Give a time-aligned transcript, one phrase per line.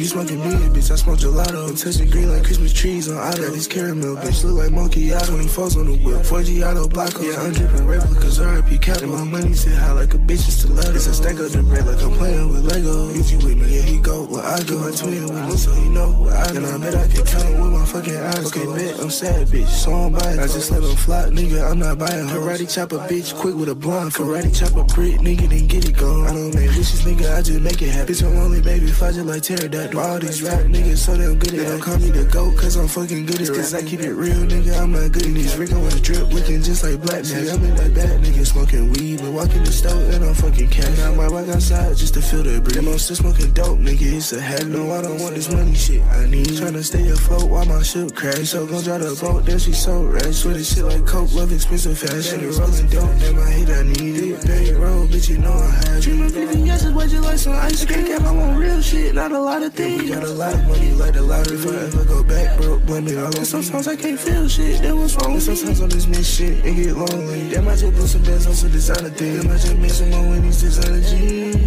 [0.00, 1.68] You smoking me, bitch, I smoke gelato.
[1.68, 3.50] I'm touching green like Christmas trees on auto.
[3.50, 5.24] These caramel, bitch, look like monkey out.
[5.24, 7.12] 24s on the whip, 4G auto block.
[7.20, 9.02] Yeah, I'm dripping replicas, RIP cap.
[9.02, 10.94] My money sit high like a bitch, it's stiletto.
[10.94, 13.10] It's a stack of the bread like I'm playing with Lego.
[13.10, 14.24] If you with me, yeah, he go.
[14.24, 14.80] Well, I go.
[14.80, 16.64] My twin with me, so he know what I know.
[16.64, 18.56] And I bet I can count with my fucking eyes.
[18.56, 20.40] Okay, bet I'm sad, bitch, so I'm buying.
[20.40, 22.24] I just let him fly, nigga, I'm not buying.
[22.24, 24.12] Karate chop a bitch quick with a blonde.
[24.12, 26.26] Karate chop a prick, nigga, then get it gone.
[26.26, 28.14] I don't make wishes, nigga, I just make it happen.
[28.14, 29.89] Bitch, I'm only baby, just like pterodactyl.
[29.94, 32.76] All these rap niggas so damn good at They don't call me the GOAT, cause
[32.76, 33.54] I'm fucking good at it.
[33.54, 35.56] Cause I keep it real, nigga, I'm not good at these.
[35.56, 37.48] Rick on the drip, looking just like black man.
[37.50, 40.70] I'm in that bad nigga smoking weed, but walking the stove and I'm fucking.
[40.70, 42.76] Now I might walk outside just to feel the breeze.
[42.78, 44.68] I'm still smoking dope, nigga, it's a habit.
[44.68, 46.02] No, I don't want this money shit.
[46.02, 48.50] I need tryna stay afloat while my ship crash.
[48.50, 50.32] So gon' drive the boat, then she so rad.
[50.34, 52.40] Swear this shit like coke, love expensive fashion.
[52.40, 54.46] It rolling dope, damn, I hate I need it.
[54.46, 56.02] Big roll, bitch, you know I have it.
[56.02, 58.06] Dream of living yeses, but you like some ice cream.
[58.22, 59.79] I want real shit, not a lot of things.
[59.80, 61.56] We got a lot of money, like the lottery.
[61.56, 63.44] If I ever go back, bro, blame it all on me.
[63.44, 65.32] Sometimes I can't feel shit, that was wrong.
[65.32, 67.50] And sometimes I just miss shit and get lonely.
[67.50, 69.42] Damn, I just put some bands on some designer things.
[69.42, 71.60] Damn, I just miss some more Wendy's designer jeans.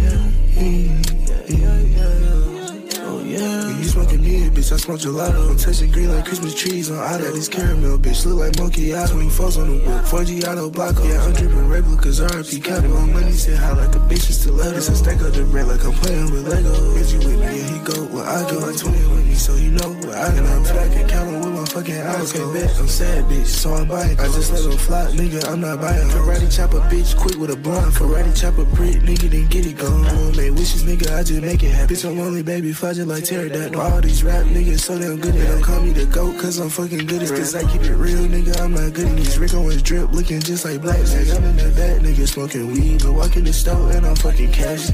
[4.54, 5.50] Bitch, I smoke gelato.
[5.50, 7.32] I'm touching green like Christmas trees on auto.
[7.32, 9.10] This caramel, bitch, look like monkey eyes.
[9.10, 10.94] 24s on the whip, 4G auto block.
[10.98, 12.84] Oh, yeah, I'm dripping replicas, RIP cap.
[12.84, 14.76] My money sit high like a bitch, it's stiletto.
[14.76, 16.72] It's a stack of the bread like I'm playing with Lego.
[16.94, 17.58] Is you with me?
[17.58, 18.60] Yeah, he go where I go.
[18.60, 20.44] My twin with me, so he know where I go.
[20.44, 22.34] I'm I can count on with my fucking eyes.
[22.34, 24.18] Okay, bet I'm sad, bitch, so I'm buying.
[24.18, 26.08] I just let him fly, nigga, I'm not buying.
[26.08, 27.94] Karate chop a bitch quick with a blunt.
[27.94, 30.04] Karate chop a prick, nigga, then get it gone.
[30.04, 31.94] I don't make wishes, nigga, I just make it happen.
[31.94, 33.80] Bitch, I'm only baby, fudging like pterodactyl.
[33.80, 36.68] All these rap niggas so damn good they Don't call me the GOAT, cause I'm
[36.68, 37.36] fucking good at it.
[37.36, 39.38] Cause I keep it real, nigga, I'm not good at these.
[39.38, 40.98] Rick Owens drip, looking just like black.
[40.98, 44.52] Like, I'm in that bad nigga smoking weed, but walking the store and I'm fucking
[44.52, 44.90] cash.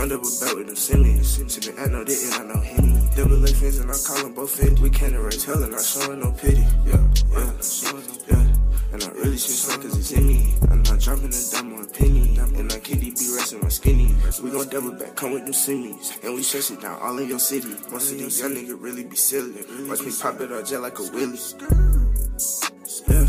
[0.00, 1.44] Gon' double back with them semis.
[1.44, 3.10] Sippin' at no dick and I know Henny.
[3.14, 4.80] Double A fins and I call them both Fendi.
[4.80, 6.64] We can't erase hell and not showing no pity.
[6.86, 7.52] Yeah, yeah,
[8.26, 8.56] yeah.
[8.92, 10.54] And I really skin slack cause it's in me.
[10.70, 12.34] I'm not dropping a dime or a penny.
[12.38, 14.14] And my kitty be resting my skinny.
[14.42, 16.24] We gon' double back, come with them semis.
[16.24, 17.68] And we stress it down all in your city.
[17.92, 19.66] Most of these young niggas really be silly.
[19.86, 21.38] Watch me pop it out jet like a willy.
[23.06, 23.26] Yeah,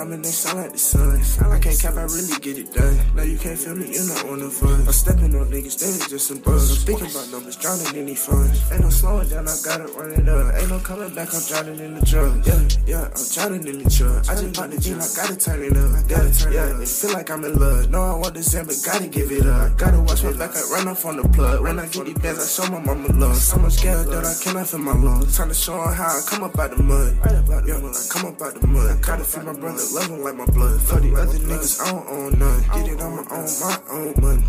[0.00, 1.20] diamond, they sound like the sun.
[1.52, 2.96] I can't cap, I really get it done.
[3.14, 4.86] Now you can't feel me, you're not one of us.
[4.88, 6.72] I'm stepping on niggas, they just some buzz.
[6.72, 8.56] I'm thinking about numbers, drowning in these funds.
[8.72, 10.54] Ain't no slowing down, I gotta run it up.
[10.56, 12.46] Ain't no coming back, I'm drowning in the drug.
[12.46, 14.28] Yeah, yeah, I'm drowning in the truck.
[14.28, 15.90] I just bought the jean, I gotta turn it up.
[16.08, 17.90] Yeah, yeah, it feel like I'm in love.
[17.90, 19.76] No, I want the Zen, but gotta give it up.
[19.76, 21.60] Gotta watch my back, I run off on the plug.
[21.60, 23.36] When I get these bands, I show my mama love.
[23.36, 25.36] So much scared that I cannot feel my lungs.
[25.36, 27.12] Time to show her how I come up out the mud.
[27.68, 28.96] Yeah, I come up out the mud.
[28.96, 30.80] I gotta feel my brother, love him like my blood.
[30.82, 32.62] For the other niggas, I don't own none.
[32.62, 34.44] Get it on my own, my own money.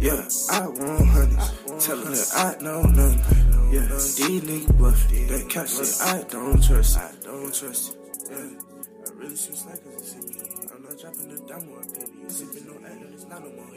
[0.00, 1.86] Yeah, I want hundreds.
[1.86, 3.72] Tell her that I know nothing.
[3.72, 5.08] Yeah, these niggas bluff.
[5.08, 6.98] That catch shit, I don't trust.
[6.98, 7.96] I don't trust.
[8.30, 10.40] Yeah, I really seems like in me.
[10.72, 12.28] I'm not dropping the dime or a penny.
[12.28, 13.67] Sipping no acting, it's not no more.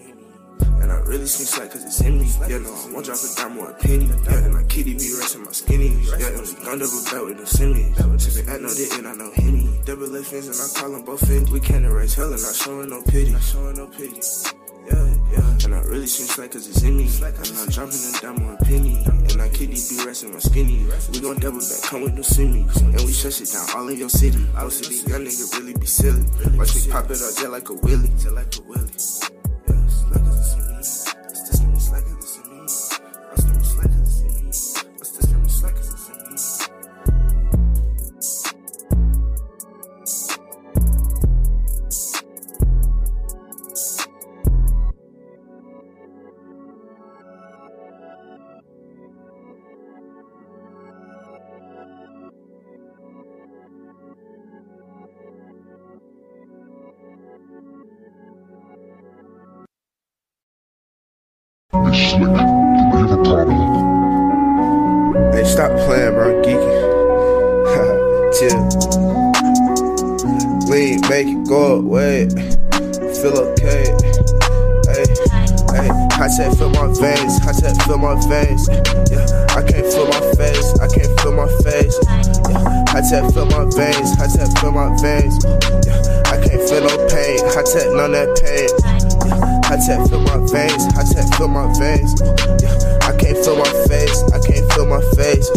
[0.82, 2.26] And I really seem slack cause it's in me.
[2.50, 4.10] Yeah, no, I won't drop a dime or a penny.
[4.26, 5.90] Yeah, and my kitty be resting my skinny.
[6.10, 7.94] Yeah, and we gun double back with no semi.
[8.18, 9.70] Sipping at no dick and I know henny.
[9.86, 11.50] Double left fins and I call them both Fendi.
[11.50, 13.32] We can't erase hell and not showing no pity.
[13.32, 14.22] Not showing no pity.
[14.86, 15.66] Yeah, yeah.
[15.66, 17.06] And I really seem slack cause it's in me.
[17.06, 19.06] And I'm dropping a dime or a penny.
[19.06, 20.86] And I kitty be resting my skinny.
[21.14, 22.76] We gon' double back, come with no semis.
[22.82, 24.46] And we shut shit down all in your city.
[24.56, 26.26] I was city, young nigga really be silly.
[26.58, 28.10] Watch me pop it up just like a willy.
[28.34, 29.41] Like a willy.
[71.24, 72.28] Make it go away.
[73.22, 73.86] Feel okay.
[74.90, 75.06] Hey,
[75.70, 75.90] hey.
[76.18, 77.38] I said feel my veins.
[77.46, 78.68] I said feel my veins.
[79.10, 80.80] Yeah, I can't feel my face.
[80.80, 81.94] I can't feel my face.
[82.50, 84.18] Yeah, I said feel my veins.
[84.18, 85.38] I said feel my veins.
[85.86, 86.02] Yeah,
[86.34, 87.40] I can't feel no pain.
[87.54, 88.70] I said none that pain.
[89.30, 90.84] Yeah, I said feel my veins.
[90.98, 92.18] I said feel my veins.
[92.66, 94.24] Yeah, I can't feel my face.
[94.34, 95.50] I can't feel my face.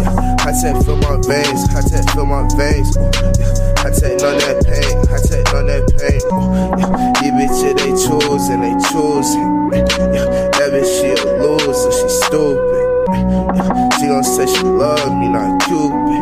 [0.00, 1.68] Yeah, I said feel my veins.
[1.76, 2.96] I said feel my veins.
[2.96, 4.92] Yeah, I take none that pain.
[5.08, 6.20] I take none that pain.
[6.28, 9.30] Uh, yeah, these bitches they choose and they choose.
[9.32, 9.72] Uh,
[10.12, 11.88] yeah, that bitch she a loser.
[11.88, 12.84] She stupid.
[13.08, 16.20] Uh, yeah, she gon' say she love me, not Cupid.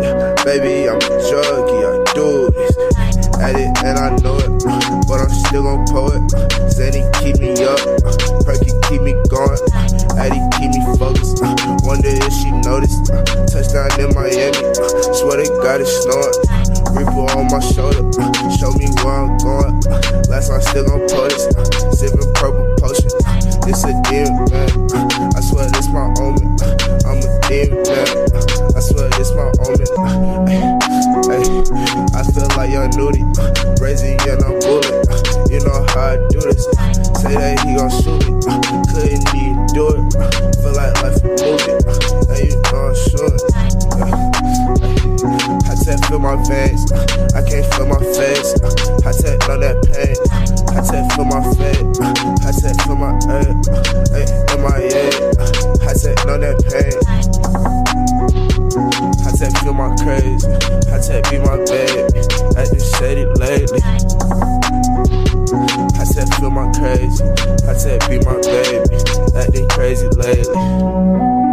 [0.00, 1.84] Yeah, baby, I'm a junkie.
[1.84, 2.72] I do this.
[3.38, 4.50] At it and I know it,
[5.06, 6.24] but I'm still gon' pull it.
[6.72, 7.78] Zany keep me up,
[8.48, 9.60] Perky keep me going.
[10.18, 11.38] Addy keep me focused.
[11.86, 13.06] Wonder if she noticed.
[13.52, 14.58] Touchdown in Miami,
[15.14, 16.57] swear to God it's snowing.
[16.98, 18.02] Reaper on my shoulder,
[18.58, 19.78] show me where I'm going.
[20.26, 21.46] Last night still pull this,
[21.94, 23.14] sipping purple potion.
[23.62, 24.66] This a demon, man.
[25.30, 26.58] I swear this my omen.
[27.06, 28.10] I'm a demon, man.
[28.74, 29.86] I swear this my omen.
[31.30, 31.46] Hey,
[32.18, 33.22] I feel like young nudie,
[33.78, 34.90] crazy and I'm bullet.
[35.54, 36.66] You know how I do this.
[37.22, 38.42] Say that he gon' shoot me,
[38.90, 40.02] couldn't even do it.
[40.58, 41.78] Feel like life a movie,
[42.26, 43.57] and you know I'm sure.
[45.88, 46.92] I said feel my veins,
[47.32, 48.52] I can't feel my face.
[49.08, 50.20] I said none that pain.
[50.76, 51.80] I said feel my face.
[52.44, 53.56] I said feel my head,
[54.12, 55.16] hey, in my head.
[55.88, 56.92] I said none that pain.
[59.24, 60.44] I said feel my crazy.
[60.92, 62.20] I said be my baby.
[62.52, 63.80] I just it lately.
[65.96, 67.24] I said feel my crazy.
[67.64, 68.92] I said be my baby.
[69.40, 71.47] Acting crazy lately.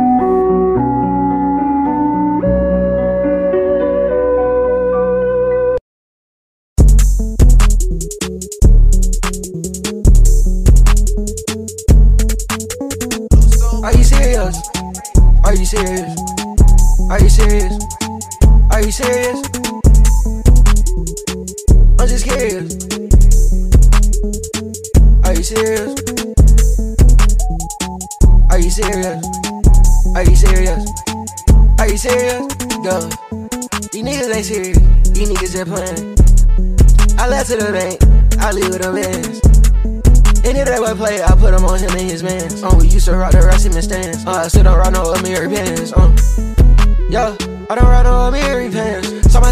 [47.16, 47.34] Yeah,
[47.70, 48.95] I don't rock no Amiri pants.
[48.95, 48.95] So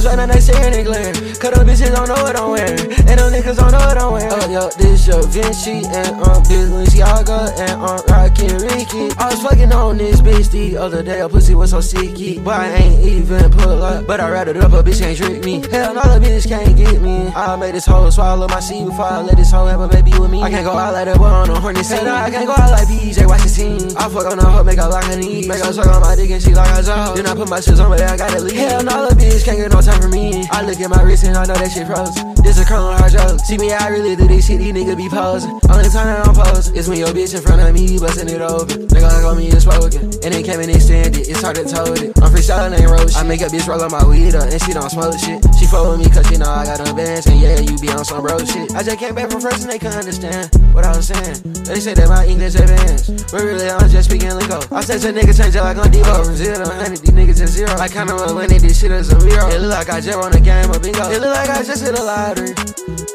[0.04, 1.14] my sweat, now they seeing it glare.
[1.14, 2.92] Cause them bitches don't know what I'm wearing.
[3.10, 4.32] And them niggas don't know what I'm wearing.
[4.32, 9.16] Oh, yo, this your Vinci and um, Balenciaga and um, Rocky Ricky.
[9.18, 11.22] I was fucking on this bitch the other day.
[11.22, 12.44] A pussy was so sicky.
[12.44, 14.06] But I ain't even pull up.
[14.08, 15.64] But I rather up, a bitch can't trick me.
[15.70, 17.28] Hell no, the bitch can't get me.
[17.36, 20.12] I made this hoe swallow my seed before I let this hoe have a baby
[20.20, 20.42] with me.
[20.42, 22.08] I can't go out like that boy on a horny scene.
[22.08, 23.96] I can't go out like PJ, watch the scene.
[23.98, 25.48] I fuck on the hoe, make her like her knees.
[25.48, 27.14] Make her suck on my dick and she like her jaw.
[27.14, 28.58] Then I put my shit on, but I gotta leave.
[28.58, 30.46] Hell no, the bitch can't get no time for me.
[30.52, 32.14] I look at my wrist and I know that shit froze.
[32.44, 33.40] This a curl hard joke.
[33.42, 35.52] See me, I really do this shit, these niggas be posing.
[35.70, 38.42] Only time I don't posing is when your bitch in front of me, busting it
[38.42, 38.88] open.
[38.88, 40.04] Nigga like on me is spoken.
[40.24, 41.30] And they came and extended, It.
[41.30, 42.18] it's hard to told it.
[42.20, 43.16] I'm freestyling, ain't roach.
[43.16, 45.44] I make a bitch roll on my weed up and she don't smoke shit.
[45.58, 47.26] She with me cause she know I got a bands.
[47.28, 48.74] And yeah, you be on some bro shit.
[48.76, 51.42] I just came back from first and they couldn't understand what I was saying.
[51.66, 53.32] They say that my English advanced.
[53.32, 54.62] But really, I'm just speaking lingo.
[54.72, 56.26] I said to niggas change it like on Devo.
[56.26, 57.74] From zero to 100, these niggas just zero.
[57.76, 59.50] Like kinda when this shit is a zero.
[59.74, 61.10] Like I just won a game of bingo.
[61.10, 62.54] It look like I just hit a lottery.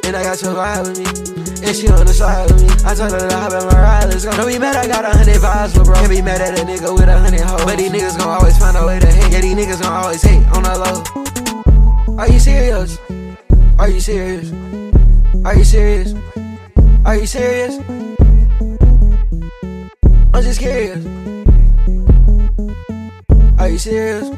[0.02, 1.06] And I got your vibe with me.
[1.64, 2.68] And she on the side with me.
[2.84, 4.32] I told her to hop in my ride, let's go.
[4.32, 5.94] Don't be mad, I got a hundred vibes, but bro.
[5.94, 7.64] Can't be mad at a nigga with a hundred hoes.
[7.64, 9.32] But these niggas gon' always find a way to hate.
[9.32, 12.18] Yeah, these niggas gon' always hate on the low.
[12.18, 12.98] Are you serious?
[13.78, 14.50] Are you serious?
[15.44, 16.12] Are you serious?
[17.06, 17.78] Are you serious?
[20.34, 21.06] I'm just curious.
[23.60, 24.28] Are you serious?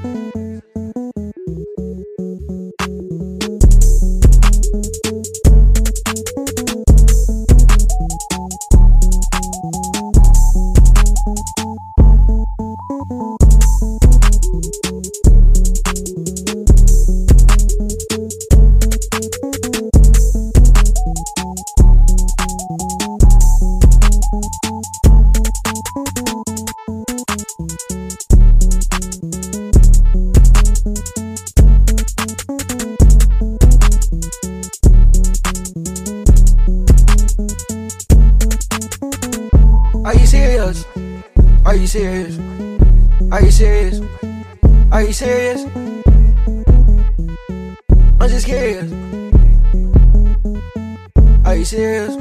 [51.71, 52.17] Serious?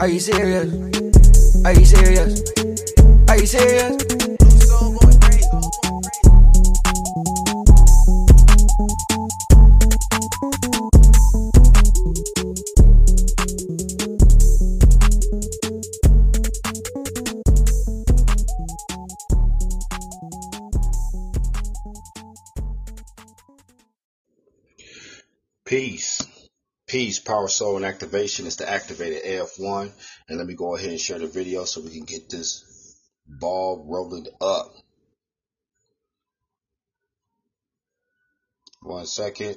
[0.00, 1.64] Are you serious?
[1.64, 2.42] Are you serious?
[3.28, 4.17] Are you serious?
[27.48, 29.92] Soul, and activation is the activated AF1.
[30.28, 33.84] And let me go ahead and share the video so we can get this ball
[33.88, 34.74] rolling up.
[38.82, 39.56] One second.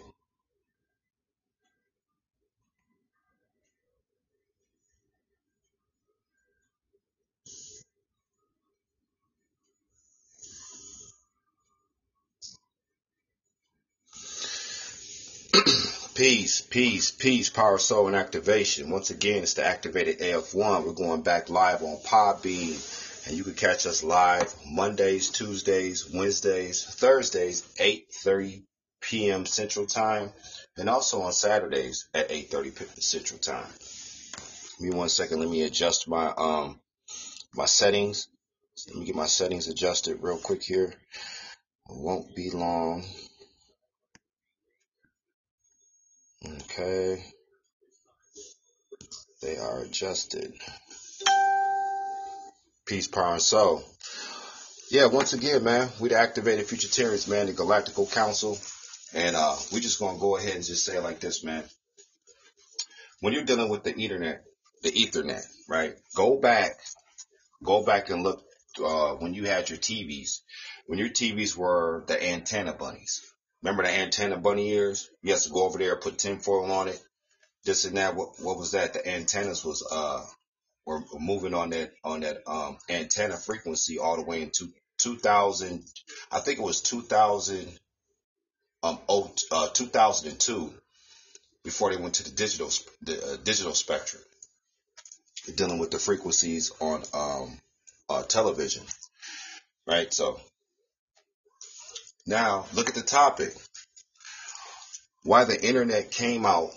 [16.21, 18.91] Peace, peace, peace, power, soul, and activation.
[18.91, 20.85] Once again, it's the activated AF1.
[20.85, 26.83] We're going back live on Podbean, and you can catch us live Mondays, Tuesdays, Wednesdays,
[26.83, 28.65] Thursdays, 8:30
[29.01, 29.47] p.m.
[29.47, 30.31] Central Time,
[30.77, 32.87] and also on Saturdays at 8:30 p.m.
[32.99, 33.71] Central Time.
[34.79, 35.39] Give me one second.
[35.39, 36.79] Let me adjust my um
[37.55, 38.27] my settings.
[38.89, 40.93] Let me get my settings adjusted real quick here.
[41.89, 43.05] It won't be long.
[46.45, 47.23] Okay.
[49.41, 50.53] They are adjusted.
[52.85, 53.83] Peace, power, and soul.
[54.91, 58.59] Yeah, once again, man, we the activated futurtarians, man, the Galactical Council.
[59.13, 61.63] And uh we just gonna go ahead and just say it like this, man.
[63.19, 64.39] When you're dealing with the Ethernet,
[64.83, 65.95] the Ethernet, right?
[66.15, 66.73] Go back,
[67.63, 68.43] go back and look
[68.83, 70.39] uh when you had your TVs.
[70.87, 73.21] When your TVs were the antenna bunnies.
[73.63, 75.09] Remember the antenna bunny ears?
[75.21, 77.01] You have to go over there, put tinfoil on it,
[77.63, 78.15] this and that.
[78.15, 78.93] What what was that?
[78.93, 80.25] The antennas was uh
[80.85, 85.83] were moving on that on that um antenna frequency all the way into 2000.
[86.31, 87.67] I think it was 2000
[88.83, 90.73] um oh, uh, 2002
[91.63, 92.69] before they went to the digital
[93.03, 94.23] the uh, digital spectrum,
[95.55, 97.59] dealing with the frequencies on um
[98.09, 98.83] uh, television,
[99.87, 100.11] right?
[100.11, 100.39] So
[102.31, 103.53] now look at the topic:
[105.23, 106.71] why the internet came out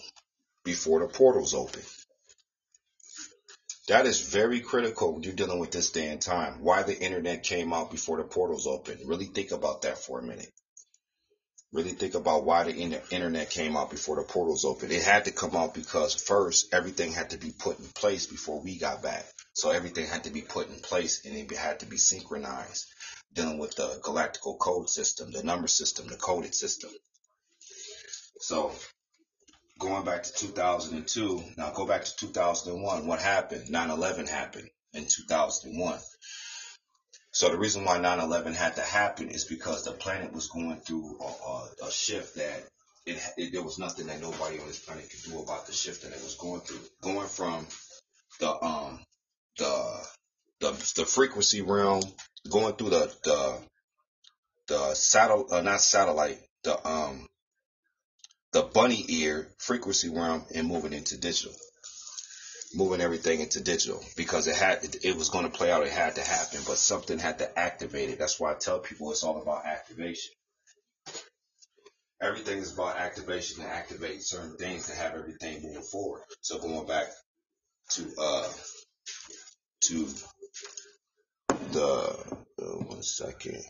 [0.65, 1.87] before the portals opened.
[3.87, 6.63] That is very critical when you're dealing with this day and time.
[6.63, 9.01] Why the internet came out before the portals opened.
[9.07, 10.51] Really think about that for a minute.
[11.71, 14.93] Really think about why the internet came out before the portals opened.
[14.93, 18.61] It had to come out because first everything had to be put in place before
[18.61, 19.25] we got back.
[19.53, 22.87] So everything had to be put in place and it had to be synchronized.
[23.35, 26.91] Dealing with the galactical code system, the number system, the coded system.
[28.41, 28.73] So
[29.79, 33.07] going back to 2002, now go back to 2001.
[33.07, 33.69] What happened?
[33.69, 35.99] 9/11 happened in 2001.
[37.33, 41.19] So the reason why 9/11 had to happen is because the planet was going through
[41.21, 42.69] a, a, a shift that
[43.07, 46.03] it, it, there was nothing that nobody on this planet could do about the shift
[46.03, 46.81] that it was going through.
[47.03, 47.67] Going from
[48.41, 49.03] the um
[49.59, 50.07] the
[50.65, 52.03] the the frequency realm,
[52.51, 53.61] going through the the
[54.69, 57.27] the satellite, uh, not satellite, the um
[58.53, 61.53] the bunny ear frequency realm and moving into digital
[62.75, 65.87] moving everything into digital because it had it, it was going to play out.
[65.87, 68.19] It had to happen, but something had to activate it.
[68.19, 70.33] That's why I tell people it's all about activation.
[72.21, 76.23] Everything is about activation to activate certain things to have everything moving forward.
[76.41, 77.07] So going back
[77.91, 78.49] to uh
[79.83, 80.09] to
[81.75, 83.63] the uh, one second.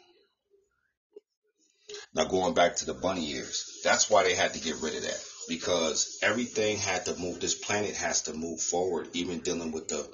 [2.15, 5.03] Now going back to the bunny ears, that's why they had to get rid of
[5.03, 7.41] that because everything had to move.
[7.41, 10.09] This planet has to move forward, even dealing with the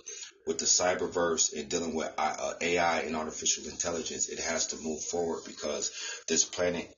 [0.46, 4.28] with the cyberverse and dealing with uh, AI and artificial intelligence.
[4.28, 5.90] It has to move forward because
[6.28, 6.92] this planet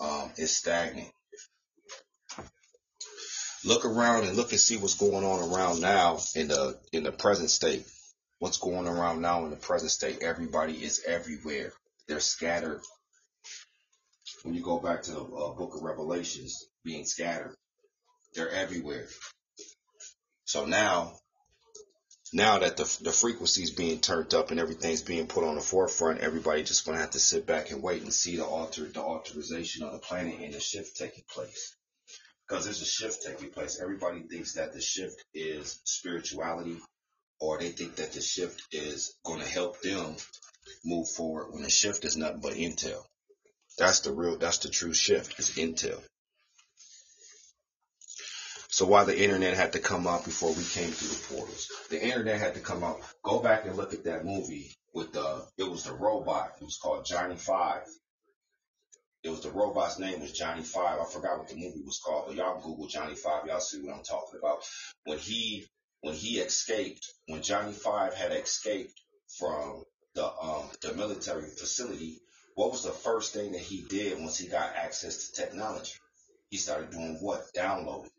[0.00, 1.08] um, is stagnant.
[3.64, 7.12] Look around and look and see what's going on around now in the in the
[7.12, 7.84] present state.
[8.38, 10.22] What's going around now in the present state?
[10.22, 11.72] Everybody is everywhere.
[12.06, 12.80] They're scattered.
[14.44, 17.56] When you go back to the uh, book of Revelations, being scattered.
[18.34, 19.08] They're everywhere.
[20.44, 21.18] So now,
[22.32, 25.60] now that the the frequency is being turned up and everything's being put on the
[25.60, 29.00] forefront, everybody just gonna have to sit back and wait and see the alter the
[29.00, 31.74] alterization of the planet and the shift taking place.
[32.46, 33.80] Because there's a shift taking place.
[33.82, 36.78] Everybody thinks that the shift is spirituality,
[37.40, 40.16] or they think that the shift is going to help them
[40.84, 41.52] move forward.
[41.52, 43.02] When the shift is nothing but intel.
[43.78, 44.36] That's the real.
[44.38, 45.38] That's the true shift.
[45.38, 46.00] Is intel.
[48.70, 51.68] So why the internet had to come out before we came through the portals.
[51.90, 53.00] The internet had to come out.
[53.22, 56.52] Go back and look at that movie with the, it was the robot.
[56.60, 57.82] It was called Johnny Five.
[59.24, 61.00] It was the robot's name was Johnny Five.
[61.00, 63.46] I forgot what the movie was called, but y'all Google Johnny Five.
[63.46, 64.62] Y'all see what I'm talking about.
[65.04, 65.66] When he,
[66.00, 69.00] when he escaped, when Johnny Five had escaped
[69.38, 69.84] from
[70.14, 72.20] the, um, the military facility,
[72.54, 75.94] what was the first thing that he did once he got access to technology?
[76.50, 77.52] He started doing what?
[77.52, 78.10] Downloading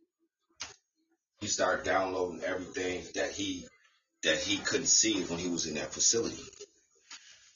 [1.42, 3.65] he started downloading everything that he
[4.24, 6.44] that he couldn't see when he was in that facility.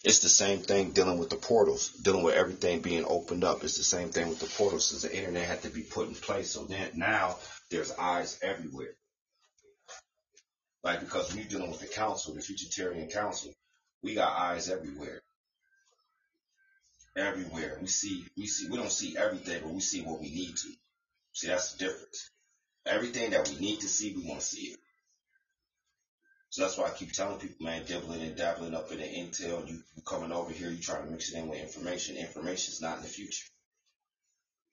[0.05, 3.63] It's the same thing dealing with the portals, dealing with everything being opened up.
[3.63, 6.15] It's the same thing with the portals, since the internet had to be put in
[6.15, 6.51] place.
[6.51, 7.37] So then now
[7.69, 8.95] there's eyes everywhere.
[10.83, 13.53] Like because you're dealing with the council, the Futurtarian Council,
[14.01, 15.21] we got eyes everywhere.
[17.15, 17.77] Everywhere.
[17.79, 20.69] We see we see we don't see everything, but we see what we need to.
[21.31, 22.29] See that's the difference.
[22.85, 24.79] Everything that we need to see, we want to see it.
[26.49, 29.67] So that's why I keep telling people, man, dibbling and dabbling up in the intel.
[29.67, 32.17] You, you coming over here, you trying to mix it in with information.
[32.17, 33.47] Information is not in the future.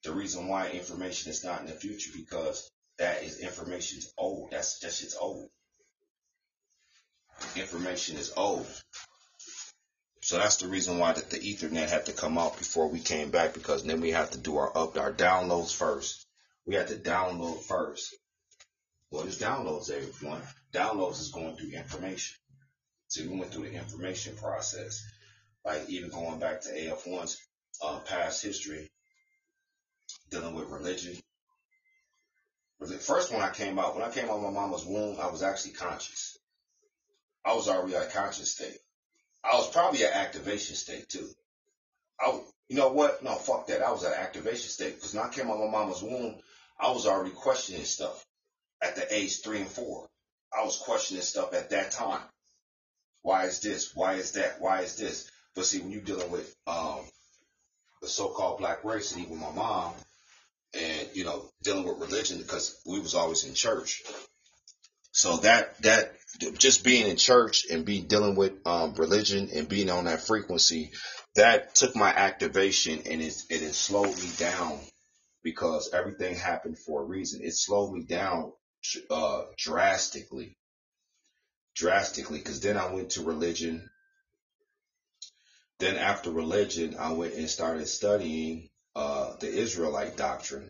[0.03, 2.69] The reason why information is not in the future because
[2.99, 4.51] that is information's old.
[4.51, 5.49] That's that shit's old.
[7.55, 8.67] Information is old.
[10.21, 13.31] So that's the reason why that the Ethernet had to come out before we came
[13.31, 16.25] back because then we have to do our up our downloads first
[16.65, 18.15] we have to download first.
[19.09, 20.41] Well, is downloads, everyone?
[20.73, 22.37] Downloads is going through information.
[23.07, 25.03] So we went through the information process,
[25.65, 27.37] like even going back to AF1's
[27.83, 28.89] uh, past history,
[30.29, 31.17] dealing with religion.
[32.99, 35.43] First, when I came out, when I came out of my mama's womb, I was
[35.43, 36.37] actually conscious.
[37.45, 38.77] I was already at a conscious state.
[39.43, 41.27] I was probably at activation state too.
[42.19, 43.23] I, you know what?
[43.23, 43.81] No, fuck that.
[43.81, 46.35] I was at activation state because when I came out of my mama's womb,
[46.79, 48.25] I was already questioning stuff
[48.81, 50.07] at the age three and four.
[50.57, 52.21] I was questioning stuff at that time.
[53.23, 53.95] Why is this?
[53.95, 54.59] Why is that?
[54.59, 55.29] Why is this?
[55.55, 57.01] But see, when you're dealing with um,
[58.01, 59.93] the so-called black race, and even my mom,
[60.73, 64.03] and you know, dealing with religion because we was always in church.
[65.11, 66.13] So that that
[66.57, 70.91] just being in church and be dealing with um, religion and being on that frequency,
[71.35, 74.79] that took my activation and it it has slowed me down
[75.43, 77.41] because everything happened for a reason.
[77.43, 78.53] It slowed me down
[79.09, 80.57] uh, drastically,
[81.75, 83.89] drastically, because then I went to religion.
[85.79, 90.69] Then after religion, I went and started studying uh, the Israelite doctrine.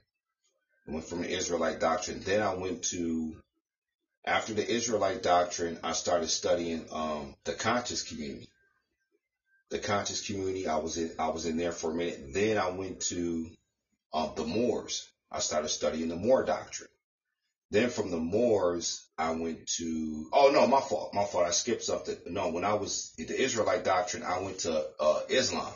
[0.87, 2.21] I went from the Israelite doctrine.
[2.21, 3.35] Then I went to
[4.25, 8.49] after the Israelite doctrine, I started studying um, the conscious community.
[9.69, 12.33] The conscious community, I was in I was in there for a minute.
[12.33, 13.49] Then I went to
[14.13, 15.09] um, the Moors.
[15.31, 16.89] I started studying the Moor doctrine.
[17.71, 21.47] Then from the Moors, I went to, oh no, my fault, my fault.
[21.47, 22.17] I skipped something.
[22.27, 25.73] No, when I was in the Israelite doctrine, I went to uh, Islam.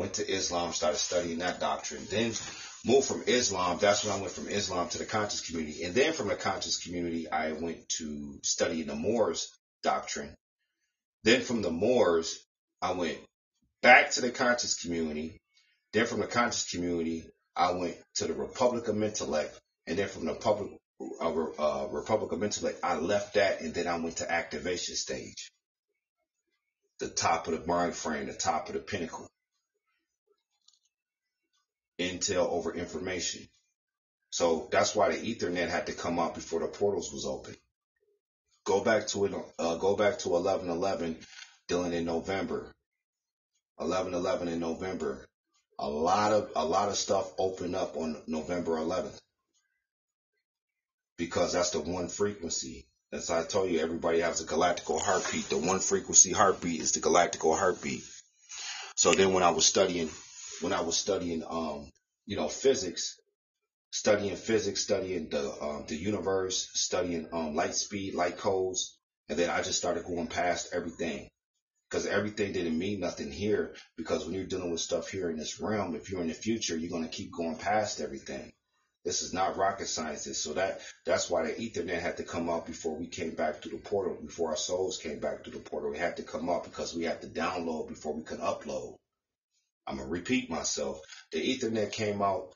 [0.00, 2.06] Went to Islam, started studying that doctrine.
[2.10, 2.32] Then
[2.86, 3.76] moved from Islam.
[3.78, 5.84] That's when I went from Islam to the conscious community.
[5.84, 10.34] And then from the conscious community, I went to studying the Moors doctrine.
[11.24, 12.42] Then from the Moors,
[12.80, 13.18] I went
[13.82, 15.36] back to the conscious community.
[15.92, 20.24] Then from the conscious community, I went to the Republic of Intellect, and then from
[20.24, 20.78] the public
[21.20, 25.50] uh, uh, Republic of Intellect, I left that, and then I went to activation stage,
[27.00, 29.28] the top of the mind frame, the top of the pinnacle.
[32.00, 33.46] Intel over information.
[34.30, 37.56] So that's why the Ethernet had to come out before the portals was open.
[38.64, 39.34] Go back to it.
[39.58, 41.18] Uh, go back to 1111,
[41.68, 42.72] dealing in November.
[43.76, 45.26] 1111 in November
[45.80, 49.18] a lot of a lot of stuff opened up on November 11th
[51.16, 52.86] because that's the one frequency.
[53.12, 55.48] As I told you, everybody has a galactical heartbeat.
[55.48, 58.04] The one frequency heartbeat is the galactical heartbeat.
[58.94, 60.10] So then when I was studying,
[60.60, 61.90] when I was studying, um,
[62.26, 63.18] you know, physics,
[63.90, 69.50] studying physics, studying the um, the universe, studying um, light speed, light codes, and then
[69.50, 71.28] I just started going past everything
[71.88, 73.74] because everything didn't mean nothing here.
[73.96, 76.76] Because when you're dealing with stuff here in this realm, if you're in the future,
[76.76, 78.52] you're going to keep going past everything.
[79.04, 80.42] This is not rocket sciences.
[80.42, 83.68] So that that's why the Ethernet had to come up before we came back to
[83.68, 85.90] the portal, before our souls came back to the portal.
[85.90, 88.96] We had to come up because we had to download before we could upload.
[89.86, 91.00] I'm gonna repeat myself.
[91.32, 92.54] The Ethernet came out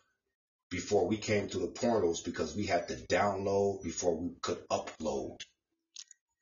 [0.70, 5.40] before we came to the portals because we had to download before we could upload.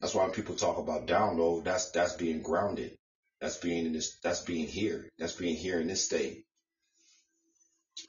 [0.00, 2.96] That's why when people talk about download, that's that's being grounded.
[3.40, 5.08] That's being in this that's being here.
[5.18, 6.44] That's being here in this state.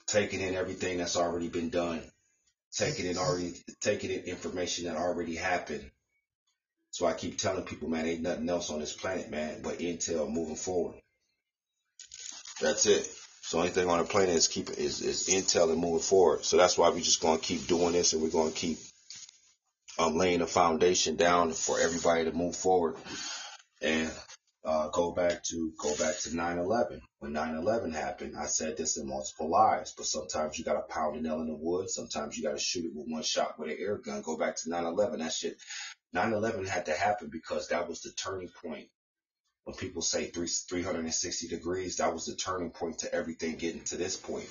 [0.07, 2.01] Taking in everything that's already been done.
[2.71, 5.89] Taking in already taking in information that already happened.
[6.91, 10.31] So I keep telling people, man, ain't nothing else on this planet, man, but intel
[10.31, 11.02] moving forward.
[12.61, 13.09] That's it.
[13.41, 16.45] So anything on the planet is keep is, is intel and moving forward.
[16.45, 18.77] So that's why we're just gonna keep doing this and we're gonna keep
[19.99, 22.95] um, laying a foundation down for everybody to move forward
[23.81, 24.11] and
[24.65, 27.01] uh, go back to go back to 9/11.
[27.19, 31.17] When 9/11 happened, I said this in multiple lives, but sometimes you got to pound
[31.17, 31.89] a nail in the wood.
[31.89, 34.21] Sometimes you got to shoot it with one shot with an air gun.
[34.21, 35.19] Go back to 9/11.
[35.19, 35.57] That shit.
[36.15, 38.87] 9/11 had to happen because that was the turning point.
[39.65, 43.97] When people say three, 360 degrees, that was the turning point to everything getting to
[43.97, 44.49] this point.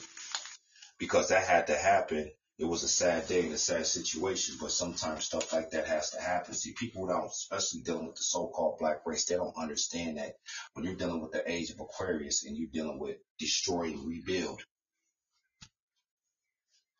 [0.98, 4.70] Because that had to happen it was a sad day and a sad situation, but
[4.70, 6.54] sometimes stuff like that has to happen.
[6.54, 10.36] See, people don't, especially dealing with the so-called black race, they don't understand that
[10.74, 14.62] when you're dealing with the age of Aquarius and you're dealing with destroy and rebuild,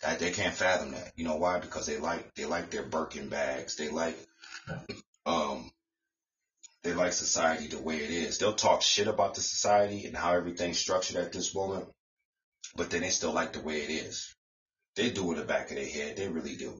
[0.02, 1.12] that they can't fathom that.
[1.14, 1.60] You know why?
[1.60, 3.76] Because they like they like their Birkin bags.
[3.76, 4.18] They like
[5.26, 5.70] um
[6.82, 8.38] they like society the way it is.
[8.38, 11.86] They'll talk shit about the society and how everything's structured at this moment,
[12.76, 14.34] but then they still like the way it is.
[14.96, 16.16] They do it in the back of their head.
[16.16, 16.78] They really do.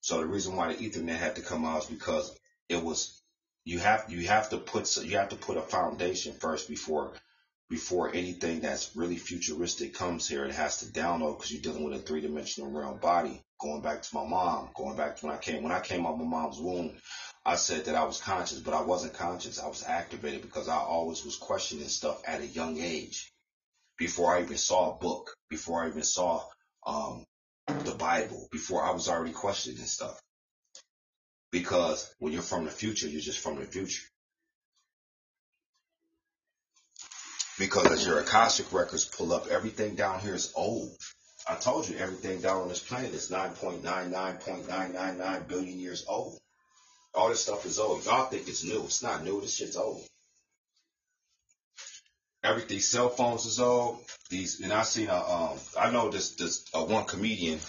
[0.00, 2.36] So the reason why the Ethernet had to come out is because
[2.68, 3.22] it was
[3.64, 7.12] you have you have to put you have to put a foundation first before
[7.70, 10.44] before anything that's really futuristic comes here.
[10.44, 13.42] It has to download because you're dealing with a three dimensional realm body.
[13.60, 16.18] Going back to my mom, going back to when I came when I came out
[16.18, 16.96] my mom's womb,
[17.44, 19.58] I said that I was conscious, but I wasn't conscious.
[19.58, 23.32] I was activated because I always was questioning stuff at a young age.
[23.98, 26.44] Before I even saw a book, before I even saw
[26.86, 27.24] um,
[27.66, 30.20] the Bible before I was already questioning stuff.
[31.50, 34.06] Because when you're from the future, you're just from the future.
[37.58, 40.96] Because as your Akashic records pull up, everything down here is old.
[41.48, 46.38] I told you everything down on this planet is 9.99.999 billion years old.
[47.14, 48.04] All this stuff is old.
[48.04, 48.82] Y'all think it's new.
[48.84, 49.40] It's not new.
[49.40, 50.02] This shit's old.
[52.44, 54.00] Everything, cell phones is old.
[54.28, 57.60] These, and I seen a, um, I know this, this, uh, one comedian,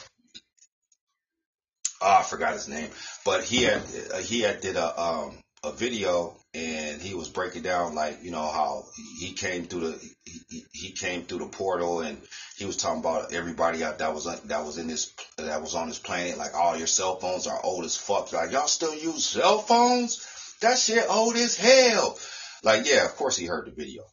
[2.02, 2.90] oh, I forgot his name,
[3.24, 7.64] but he had, uh, he had did a, um, a video and he was breaking
[7.64, 8.86] down like, you know, how
[9.20, 10.10] he came through the,
[10.50, 12.22] he, he came through the portal and
[12.58, 15.88] he was talking about everybody out that was, that was in this, that was on
[15.88, 16.38] this planet.
[16.38, 18.32] Like all your cell phones are old as fuck.
[18.32, 20.56] Like y'all still use cell phones?
[20.62, 22.18] That shit old as hell.
[22.64, 24.04] Like, yeah, of course he heard the video.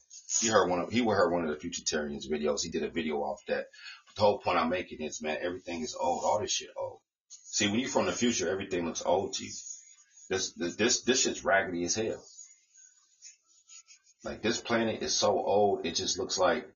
[0.40, 2.62] He heard one of he would heard one of the Futurtarians videos.
[2.62, 3.66] He did a video off that.
[4.06, 6.24] But the whole point I'm making is, man, everything is old.
[6.24, 7.00] All this shit old.
[7.28, 9.50] See, when you're from the future, everything looks old to you.
[10.30, 12.24] This this this, this shit's raggedy as hell.
[14.24, 16.66] Like this planet is so old, it just looks like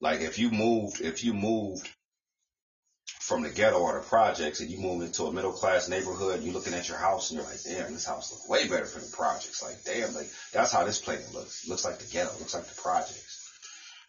[0.00, 1.88] like if you moved if you moved
[3.20, 6.52] from the ghetto or the projects and you move into a middle class neighborhood, you're
[6.52, 9.16] looking at your house and you're like, damn, this house looks way better from the
[9.16, 9.62] projects.
[9.62, 11.64] Like, damn, like that's how this planet looks.
[11.64, 13.50] It looks like the ghetto, it looks like the projects.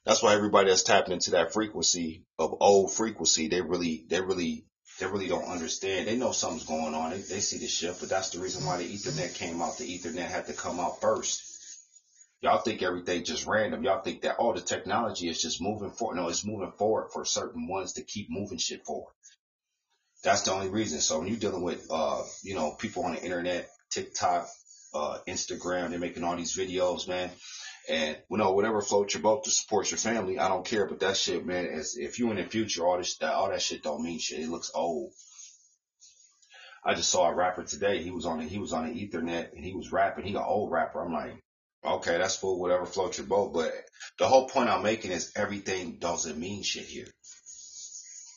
[0.06, 4.66] That's why everybody that's tapping into that frequency of old frequency, they really, they really,
[5.00, 6.08] they really don't understand.
[6.08, 7.12] They know something's going on.
[7.12, 9.78] They, they see the shift, but that's the reason why the Ethernet came out.
[9.78, 11.44] The Ethernet had to come out first.
[12.42, 13.84] Y'all think everything just random.
[13.84, 16.16] Y'all think that, oh, the technology is just moving forward.
[16.16, 19.14] No, it's moving forward for certain ones to keep moving shit forward.
[20.24, 21.00] That's the only reason.
[21.00, 24.48] So when you're dealing with, uh, you know, people on the internet, TikTok,
[24.94, 27.30] uh, Instagram, they're making all these videos, man.
[27.90, 30.86] And you know, whatever floats your boat to support your family, I don't care.
[30.88, 33.84] But that shit, man, is if you in the future, all this, all that shit
[33.84, 34.40] don't mean shit.
[34.40, 35.14] It looks old.
[36.84, 38.02] I just saw a rapper today.
[38.02, 40.26] He was on the, he was on the Ethernet and he was rapping.
[40.26, 41.02] He an old rapper.
[41.02, 41.44] I'm like,
[41.86, 43.54] Okay, that's for whatever floats your boat.
[43.54, 43.72] But
[44.18, 47.08] the whole point I'm making is everything doesn't mean shit here.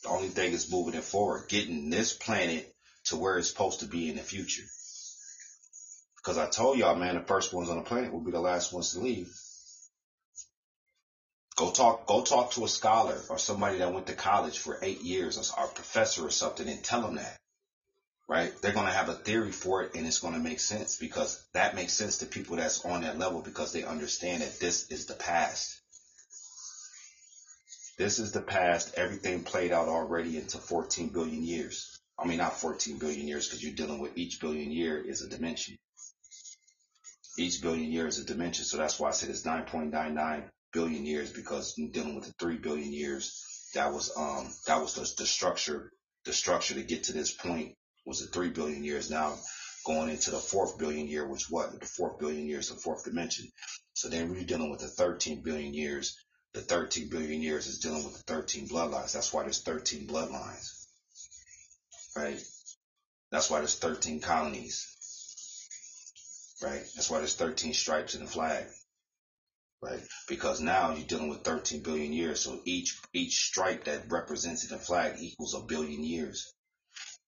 [0.03, 2.73] The only thing is moving it forward, getting this planet
[3.05, 4.63] to where it's supposed to be in the future.
[6.23, 8.71] Because I told y'all, man, the first ones on the planet will be the last
[8.71, 9.33] ones to leave.
[11.55, 15.01] Go talk, go talk to a scholar or somebody that went to college for eight
[15.01, 17.37] years or a professor or something and tell them that
[18.31, 18.53] right?
[18.61, 21.45] They're going to have a theory for it and it's going to make sense because
[21.53, 25.05] that makes sense to people that's on that level because they understand that this is
[25.05, 25.81] the past.
[27.97, 28.93] This is the past.
[28.95, 31.99] Everything played out already into 14 billion years.
[32.17, 35.27] I mean, not 14 billion years because you're dealing with each billion year is a
[35.27, 35.77] dimension.
[37.37, 38.65] Each billion year is a dimension.
[38.65, 42.91] So that's why I said it's 9.99 billion years because dealing with the 3 billion
[42.93, 43.47] years.
[43.73, 45.93] That was, um, that was the, the structure,
[46.25, 49.37] the structure to get to this point was the three billion years now
[49.85, 53.51] going into the fourth billion year, which what the fourth billion years, the fourth dimension.
[53.93, 56.17] So then we're dealing with the 13 billion years.
[56.53, 59.13] The 13 billion years is dealing with the 13 bloodlines.
[59.13, 60.85] That's why there's 13 bloodlines,
[62.15, 62.41] right?
[63.31, 64.90] That's why there's 13 colonies,
[66.61, 66.81] right?
[66.95, 68.65] That's why there's 13 stripes in the flag,
[69.81, 70.01] right?
[70.27, 72.41] Because now you're dealing with 13 billion years.
[72.41, 76.53] So each, each stripe that represents in the flag equals a billion years.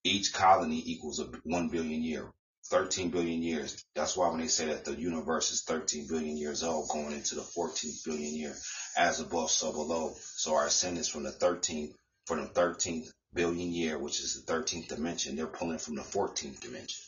[0.03, 2.29] Each colony equals a 1 billion year,
[2.69, 3.83] 13 billion years.
[3.95, 7.35] That's why when they say that the universe is 13 billion years old, going into
[7.35, 8.55] the 14th billion year,
[8.97, 10.13] as above, so below.
[10.35, 11.93] So our ascendants from the 13th,
[12.25, 16.59] from the 13th billion year, which is the 13th dimension, they're pulling from the 14th
[16.59, 17.02] dimension.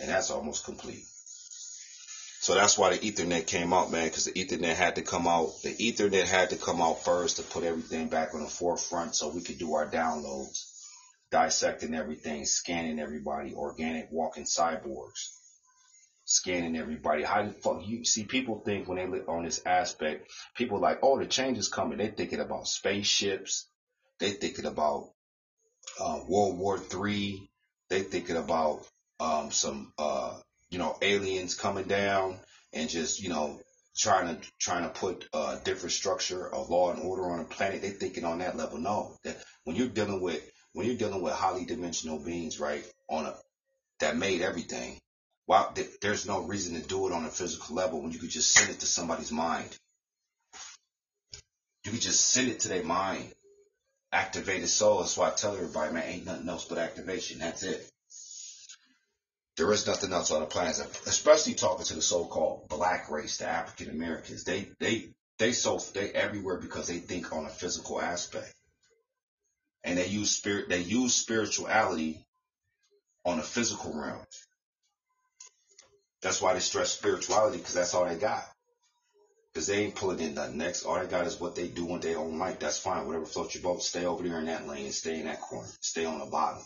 [0.00, 1.04] And that's almost complete.
[2.40, 5.50] So that's why the Ethernet came out, man, because the Ethernet had to come out.
[5.62, 9.28] The Ethernet had to come out first to put everything back on the forefront so
[9.28, 10.64] we could do our downloads
[11.30, 15.36] dissecting everything, scanning everybody, organic walking cyborgs,
[16.24, 17.22] scanning everybody.
[17.22, 21.00] How the fuck you see people think when they look on this aspect, people like,
[21.02, 21.98] oh, the change is coming.
[21.98, 23.66] They're thinking about spaceships.
[24.18, 25.10] They thinking about
[26.00, 27.50] uh, World War Three.
[27.88, 28.86] They thinking about
[29.20, 30.38] um, some, uh,
[30.70, 32.38] you know, aliens coming down
[32.72, 33.60] and just, you know,
[33.96, 37.82] trying to trying to put a different structure of law and order on a planet.
[37.82, 38.78] They thinking on that level.
[38.78, 43.26] No, that when you're dealing with when you're dealing with highly dimensional beings, right, on
[43.26, 43.34] a
[44.00, 45.00] that made everything,
[45.46, 48.30] wow, th- there's no reason to do it on a physical level when you could
[48.30, 49.76] just send it to somebody's mind.
[51.84, 53.32] You could just send it to their mind.
[54.12, 54.98] Activate Activated soul.
[55.00, 57.40] That's why I tell everybody, man, ain't nothing else but activation.
[57.40, 57.90] That's it.
[59.58, 63.46] There is nothing else on the planet, especially talking to the so-called black race, the
[63.46, 64.44] African Americans.
[64.44, 68.54] They, they, they so, they everywhere because they think on a physical aspect
[69.84, 72.24] and they use spirit they use spirituality
[73.24, 74.24] on a physical realm.
[76.22, 78.44] That's why they stress spirituality because that's all they got.
[79.52, 80.84] Because they ain't pulling in nothing next.
[80.84, 82.58] All they got is what they do on their own life.
[82.58, 83.06] That's fine.
[83.06, 84.92] Whatever floats your boat, stay over there in that lane.
[84.92, 85.68] Stay in that corner.
[85.80, 86.62] Stay on the bottom.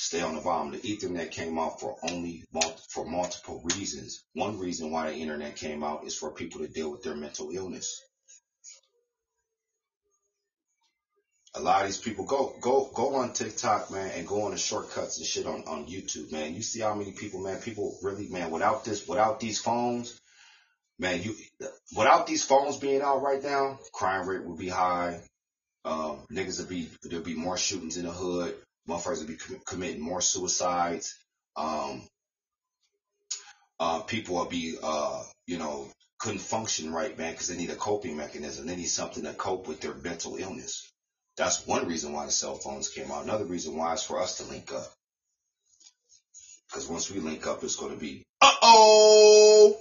[0.00, 0.70] Stay on the bottom.
[0.70, 2.44] The Ethernet came out for only
[2.88, 4.24] for multiple reasons.
[4.32, 7.50] One reason why the internet came out is for people to deal with their mental
[7.50, 8.00] illness.
[11.54, 14.56] a lot of these people go go go on TikTok, man, and go on the
[14.56, 16.54] shortcuts and shit on, on YouTube, man.
[16.54, 20.20] You see how many people, man, people really, man, without this, without these phones,
[20.98, 21.34] man, you
[21.96, 25.20] without these phones being out right now, crime rate would be high.
[25.84, 28.54] Um, niggas would be there'd be more shootings in the hood.
[28.88, 31.14] Motherfuckers be com- committing more suicides.
[31.56, 32.08] Um,
[33.78, 37.76] uh, people will be, uh, you know, couldn't function right, man, because they need a
[37.76, 38.66] coping mechanism.
[38.66, 40.90] They need something to cope with their mental illness.
[41.36, 43.24] That's one reason why the cell phones came out.
[43.24, 44.92] Another reason why is for us to link up.
[46.68, 49.76] Because once we link up, it's going to be, uh oh!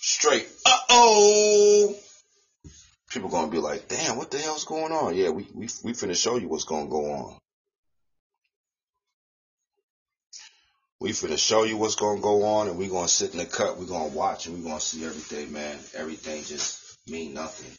[0.00, 1.94] Straight, uh oh!
[3.12, 5.14] People to be like, damn, what the hell's going on?
[5.14, 7.36] Yeah, we, we, we finna show you what's to go on.
[10.98, 13.76] We finna show you what's gonna go on, and we gonna sit in the cut.
[13.76, 15.76] We gonna watch, and we gonna see everything, man.
[15.94, 17.76] Everything just mean nothing.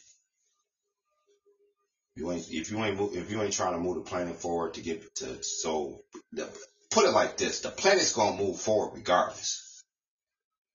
[2.16, 4.74] You ain't if you ain't move, if you ain't trying to move the planet forward
[4.74, 6.48] to get to so the,
[6.90, 9.82] put it like this: the planet's gonna move forward regardless,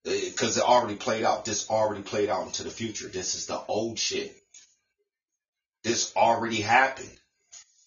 [0.06, 1.46] eh, because it already played out.
[1.46, 3.08] This already played out into the future.
[3.08, 4.36] This is the old shit.
[5.84, 7.20] This already happened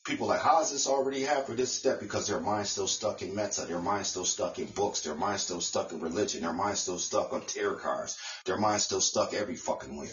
[0.05, 1.59] people like, how has this already happened?
[1.59, 5.03] This step because their mind's still stuck in meta, their mind's still stuck in books,
[5.03, 8.85] their mind's still stuck in religion, their mind's still stuck on tarot cards, their mind's
[8.85, 10.09] still stuck every fucking where.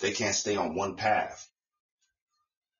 [0.00, 1.48] They can't stay on one path.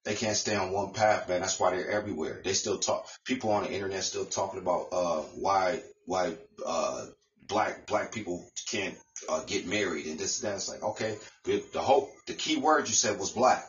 [0.05, 1.41] They can't stay on one path, man.
[1.41, 2.41] That's why they're everywhere.
[2.45, 3.07] They still talk.
[3.25, 7.07] People on the internet still talking about uh, why why uh,
[7.49, 8.95] black black people can't
[9.29, 10.57] uh, get married and this and that.
[10.57, 13.69] It's like okay, the, the whole the key word you said was black.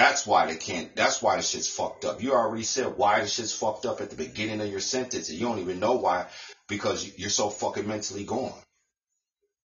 [0.00, 0.96] That's why they can't.
[0.96, 2.22] That's why the shit's fucked up.
[2.22, 5.38] You already said why the shit's fucked up at the beginning of your sentence, and
[5.38, 6.24] you don't even know why
[6.68, 8.54] because you're so fucking mentally gone.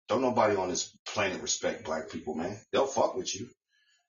[0.10, 2.60] Don't nobody on this planet respect black people, man.
[2.72, 3.48] They'll fuck with you.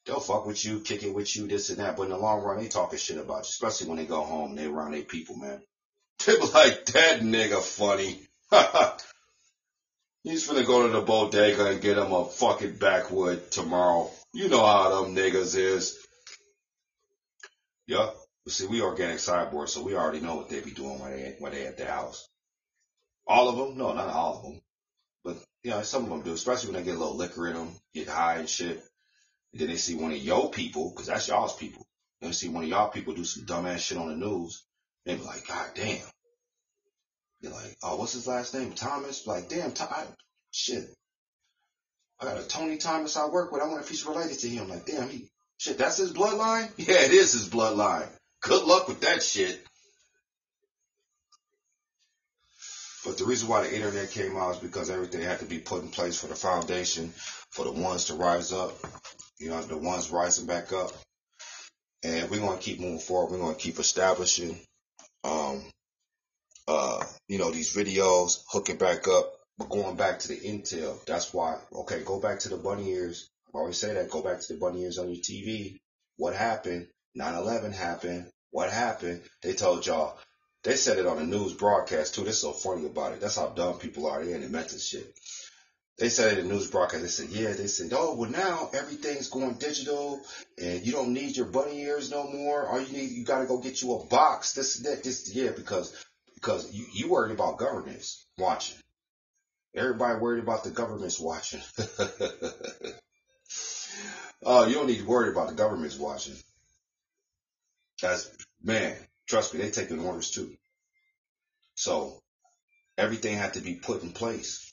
[0.06, 1.94] They'll fuck with you, kick it with you, this and that.
[1.94, 4.50] But in the long run, they talking shit about you, especially when they go home
[4.50, 5.60] and they around their people, man.
[6.24, 8.22] They like, that nigga funny.
[10.22, 14.10] He's finna go to the bodega and get him a fucking backwood tomorrow.
[14.32, 15.98] You know how them niggas is.
[17.86, 18.16] Yup.
[18.46, 21.52] See, we organic sideboard, so we already know what they be doing when they when
[21.52, 22.28] they at the house.
[23.26, 23.78] All of them?
[23.78, 24.60] No, not all of them.
[25.24, 27.54] But you know, some of them do, especially when they get a little liquor in
[27.54, 28.82] them, get high and shit.
[29.52, 31.86] And then they see one of your people, because that's y'all's people.
[32.20, 34.64] They see one of y'all people do some dumbass shit on the news.
[35.06, 36.04] They be like, God damn.
[37.40, 38.72] You're like, oh, what's his last name?
[38.72, 39.26] Thomas?
[39.26, 39.88] Like, damn, Tom,
[40.50, 40.84] shit.
[42.20, 43.62] I got a Tony Thomas I work with.
[43.62, 44.68] I wonder if he's related to him.
[44.68, 46.70] Like, damn, he Shit, that's his bloodline?
[46.76, 48.08] Yeah, it is his bloodline.
[48.42, 49.64] Good luck with that shit.
[53.04, 55.82] But the reason why the internet came out is because everything had to be put
[55.82, 57.12] in place for the foundation,
[57.50, 58.72] for the ones to rise up,
[59.38, 60.90] you know, the ones rising back up.
[62.02, 63.32] And we're going to keep moving forward.
[63.32, 64.58] We're going to keep establishing,
[65.22, 65.64] um,
[66.66, 71.02] uh, you know, these videos, hooking back up, but going back to the intel.
[71.04, 74.10] That's why, okay, go back to the bunny ears I always say that.
[74.10, 75.78] Go back to the bunny ears on your TV.
[76.16, 76.88] What happened?
[77.16, 78.30] 9/11 happened.
[78.50, 79.22] What happened?
[79.42, 80.18] They told y'all.
[80.64, 82.24] They said it on the news broadcast too.
[82.24, 83.20] They're so funny about it.
[83.20, 84.24] That's how dumb people are.
[84.24, 85.12] They ain't invented shit.
[85.98, 87.02] They said it in the news broadcast.
[87.02, 87.52] They said, yeah.
[87.52, 90.20] They said, oh, well now everything's going digital
[90.58, 92.66] and you don't need your bunny ears no more.
[92.66, 94.54] All you need, you got to go get you a box.
[94.54, 95.94] This, that, this, yeah, because
[96.34, 98.76] because you you worried about governments watching.
[99.74, 101.60] Everybody worried about the governments watching.
[104.44, 106.34] Oh, you don't need to worry about the government's watching.
[108.02, 108.30] That's
[108.62, 110.54] man, trust me, they're taking orders too.
[111.74, 112.20] So
[112.98, 114.72] everything had to be put in place.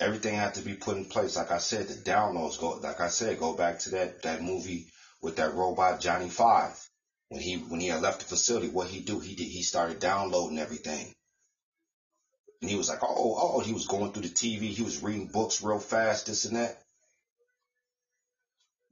[0.00, 1.36] Everything had to be put in place.
[1.36, 4.86] Like I said, the downloads go like I said, go back to that that movie
[5.20, 6.78] with that robot Johnny Five.
[7.28, 9.18] When he when he had left the facility, what he do?
[9.20, 11.14] He did he started downloading everything.
[12.60, 15.26] And he was like, oh, oh, he was going through the TV, he was reading
[15.26, 16.83] books real fast, this and that.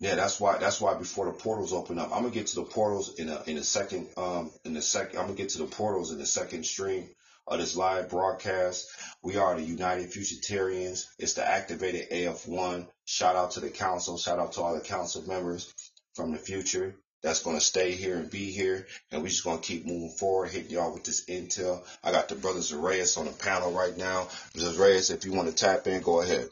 [0.02, 0.58] Yeah, that's why.
[0.58, 3.40] That's why before the portals open up, I'm gonna get to the portals in a
[3.46, 4.08] in a second.
[4.16, 7.08] Um, in a second, I'm gonna get to the portals in the second stream
[7.46, 8.90] of this live broadcast.
[9.22, 11.06] We are the United Futurtarians.
[11.20, 12.88] It's the activated AF1.
[13.04, 14.18] Shout out to the council.
[14.18, 15.72] Shout out to all the council members
[16.16, 19.86] from the future that's gonna stay here and be here, and we're just gonna keep
[19.86, 21.84] moving forward, hitting y'all with this intel.
[22.02, 24.26] I got the brothers Reyes on the panel right now.
[24.52, 26.48] Brothers Reyes, if you want to tap in, go ahead.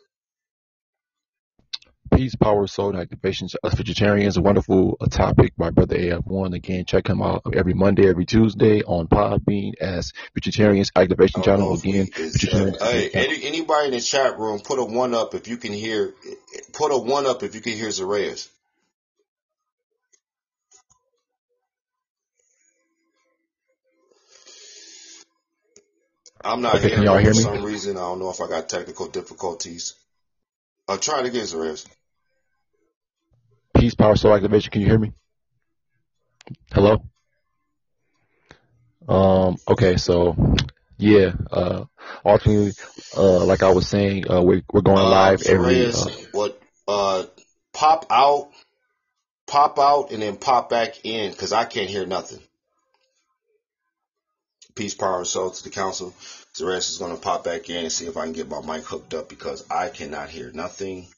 [2.20, 4.37] Peace, Power, Soul, and Activation to us futurtarians.
[4.37, 6.54] A wonderful uh, topic by Brother AF1.
[6.54, 11.72] Again, check him out every Monday, every Tuesday on Podbean as Futurtarians Activation Channel.
[11.72, 12.83] Again, futurtarians.
[12.83, 16.12] Hey, any, anybody in the chat room, put a one up if you can hear.
[16.74, 18.48] Put a one up if you can hear Zareyas.
[26.44, 27.33] I'm not okay, hearing y'all for me?
[27.33, 27.96] some reason.
[27.96, 29.94] I don't know if I got technical difficulties.
[30.87, 31.87] I'm trying to get Zareyas.
[33.81, 34.70] Peace, power, soul activation.
[34.70, 35.12] Can you hear me?
[36.70, 37.02] Hello?
[39.08, 40.37] Um, okay, so
[40.98, 41.85] Yeah, uh,
[42.22, 42.72] ultimately,
[43.16, 46.60] uh, like I was saying, uh, we're, we're going Uh, live every, Perez, uh, what,
[46.87, 47.24] uh,
[47.72, 48.50] pop out,
[49.46, 52.40] pop out, and then pop back in, because I can't hear nothing.
[54.74, 56.14] Peace, power, and soul to the council.
[56.54, 58.85] Zeres is going to pop back in and see if I can get my mic
[58.85, 61.08] hooked up because I cannot hear nothing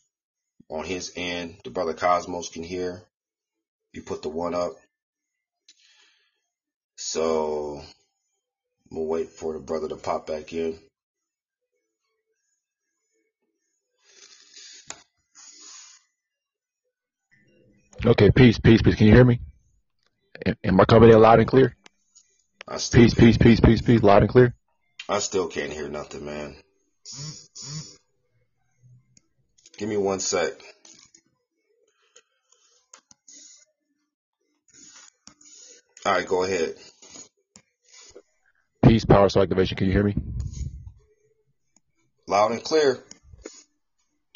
[0.72, 1.56] on his end.
[1.64, 3.02] The brother Cosmos can hear.
[3.92, 4.72] You put the one up.
[6.96, 7.82] So
[8.90, 10.78] we'll wait for the brother to pop back in.
[18.04, 18.94] okay, peace, peace, peace.
[18.94, 19.40] Can you hear me?
[20.64, 21.76] Am, I coming in loud and clear?
[22.66, 24.54] I still, Peace, peace, peace, peace, peace, loud and clear.
[25.08, 26.56] I still can't hear nothing, man.
[29.82, 30.52] Give me one sec.
[36.06, 36.76] All right, go ahead.
[38.84, 39.76] Peace, power, soul activation.
[39.76, 40.14] Can you hear me?
[42.28, 43.02] Loud and clear.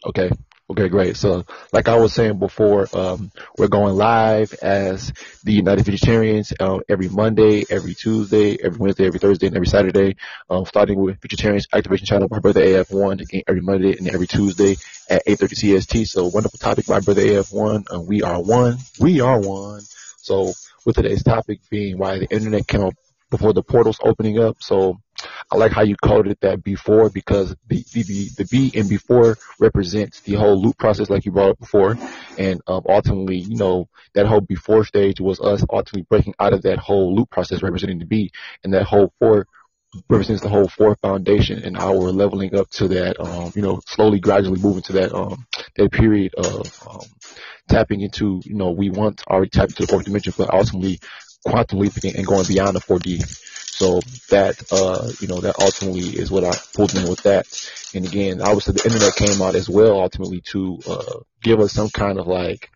[0.05, 0.33] Okay.
[0.69, 1.17] Okay, great.
[1.17, 5.13] So, like I was saying before, um, we're going live as
[5.45, 10.17] the United Futurtarians um, every Monday, every Tuesday, every Wednesday, every Thursday, and every Saturday.
[10.51, 14.75] Um, starting with Futurtarians Activation Channel by Brother AF1 again every Monday and every Tuesday
[15.09, 16.09] at 8:30 CST.
[16.09, 17.85] So, wonderful topic by Brother AF1.
[17.95, 18.79] Uh, we are one.
[18.99, 19.83] We are one.
[20.19, 20.53] So,
[20.85, 22.95] with today's topic being why the internet came up
[23.31, 24.57] before the portals opening up.
[24.61, 24.99] So,
[25.51, 29.39] I like how you coded that before because the, the, the, the B and before
[29.59, 31.97] represents the whole loop process like you brought up before.
[32.39, 36.63] And um, ultimately, you know, that whole before stage was us ultimately breaking out of
[36.63, 38.31] that whole loop process representing the B.
[38.65, 39.47] And that whole four
[40.09, 43.81] represents the whole four foundation and how we're leveling up to that, um, you know,
[43.87, 47.01] slowly, gradually moving to that, um, that period of, um,
[47.69, 51.01] tapping into, you know, we want already tapped into the fourth dimension, but ultimately
[51.45, 53.23] quantum leaping and going beyond the 4D.
[53.23, 57.47] So that, uh, you know, that ultimately is what I pulled in with that.
[57.95, 61.91] And again, obviously the internet came out as well ultimately to, uh, give us some
[61.91, 62.71] kind of like,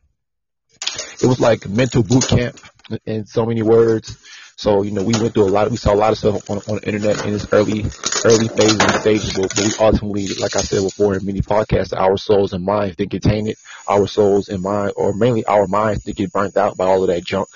[1.23, 2.59] it was like mental boot camp
[3.07, 4.17] in so many words.
[4.61, 6.59] So, you know, we went through a lot, we saw a lot of stuff on,
[6.67, 7.91] on the internet in its early,
[8.25, 11.95] early phases and stages, but, but we ultimately, like I said before in many podcasts,
[11.97, 13.59] our souls and minds didn't contain it.
[13.89, 17.09] Our souls and mind, or mainly our minds did get burnt out by all of
[17.09, 17.49] that junk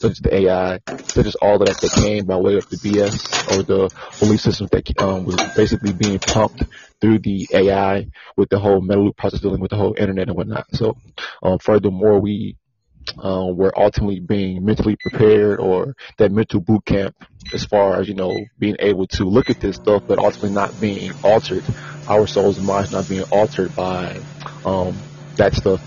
[0.00, 0.80] such as the AI,
[1.14, 4.40] such as all of that that came by way of the BS or the belief
[4.40, 6.64] systems that um, was basically being pumped
[7.00, 10.36] through the AI with the whole metal loop process dealing with the whole internet and
[10.36, 10.66] whatnot.
[10.74, 10.96] So,
[11.42, 12.56] um, furthermore, we
[13.18, 17.14] uh, we're ultimately being mentally prepared or that mental boot camp
[17.52, 20.78] as far as, you know, being able to look at this stuff, but ultimately not
[20.80, 21.64] being altered,
[22.08, 24.20] our souls and minds not being altered by
[24.64, 24.98] um,
[25.36, 25.80] that stuff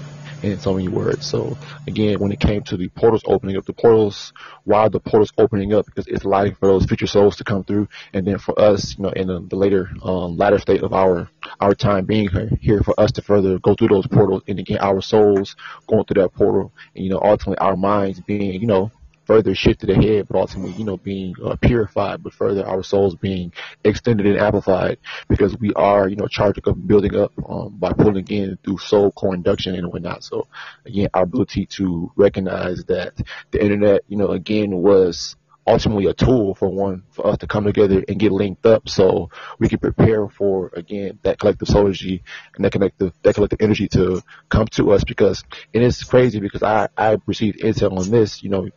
[0.52, 1.26] in so many words.
[1.26, 4.34] So again, when it came to the portals opening up, the portals,
[4.64, 5.86] why are the portals opening up?
[5.86, 9.04] Because it's allowing for those future souls to come through, and then for us, you
[9.04, 11.30] know, in the, the later, um, latter state of our
[11.60, 14.78] our time being here, here, for us to further go through those portals, and again,
[14.80, 15.56] our souls
[15.88, 18.92] going through that portal, and you know, ultimately our minds being, you know,
[19.28, 23.52] further shifted ahead, but ultimately, you know, being uh, purified, but further our souls being
[23.84, 24.98] extended and amplified
[25.28, 29.12] because we are, you know, charged of building up um, by pulling in through soul
[29.12, 30.24] co-induction and whatnot.
[30.24, 30.48] So
[30.86, 33.14] again, our ability to recognize that
[33.52, 35.36] the internet, you know, again was
[35.68, 39.30] ultimately a tool for one for us to come together and get linked up so
[39.60, 42.24] we can prepare for again that collective soul energy
[42.56, 46.40] and that collective that collective energy to come to us because and it is crazy
[46.40, 48.70] because I I received intel on this you know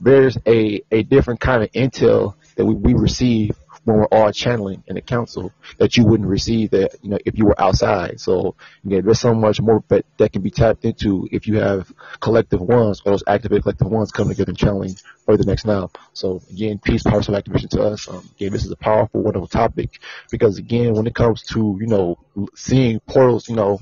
[0.00, 4.82] there's a, a different kind of intel that we, we receive when we're all channeling
[4.88, 8.20] in the council that you wouldn't receive that, you know, if you were outside.
[8.20, 11.92] So, again, there's so much more but that can be tapped into if you have
[12.18, 15.90] collective ones or those activated collective ones coming together and channeling for the next now.
[16.14, 18.08] So again, peace, power, soul activation to us.
[18.08, 20.00] Um, again, this is a powerful, wonderful topic
[20.32, 22.18] because again, when it comes to, you know,
[22.56, 23.78] seeing portals, you know,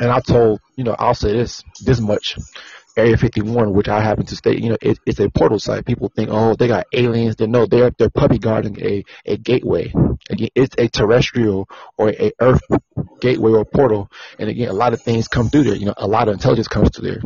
[0.00, 2.36] and I told, you know, I'll say this, this much.
[2.96, 5.84] Area 51, which I happen to state, you know, it, it's a portal site.
[5.84, 7.36] People think, oh, they got aliens.
[7.36, 9.92] They know they're they're puppy guarding a a gateway.
[10.30, 11.68] Again, it's a terrestrial
[11.98, 12.62] or a Earth
[13.20, 14.10] gateway or portal.
[14.38, 15.76] And again, a lot of things come through there.
[15.76, 17.20] You know, a lot of intelligence comes through there,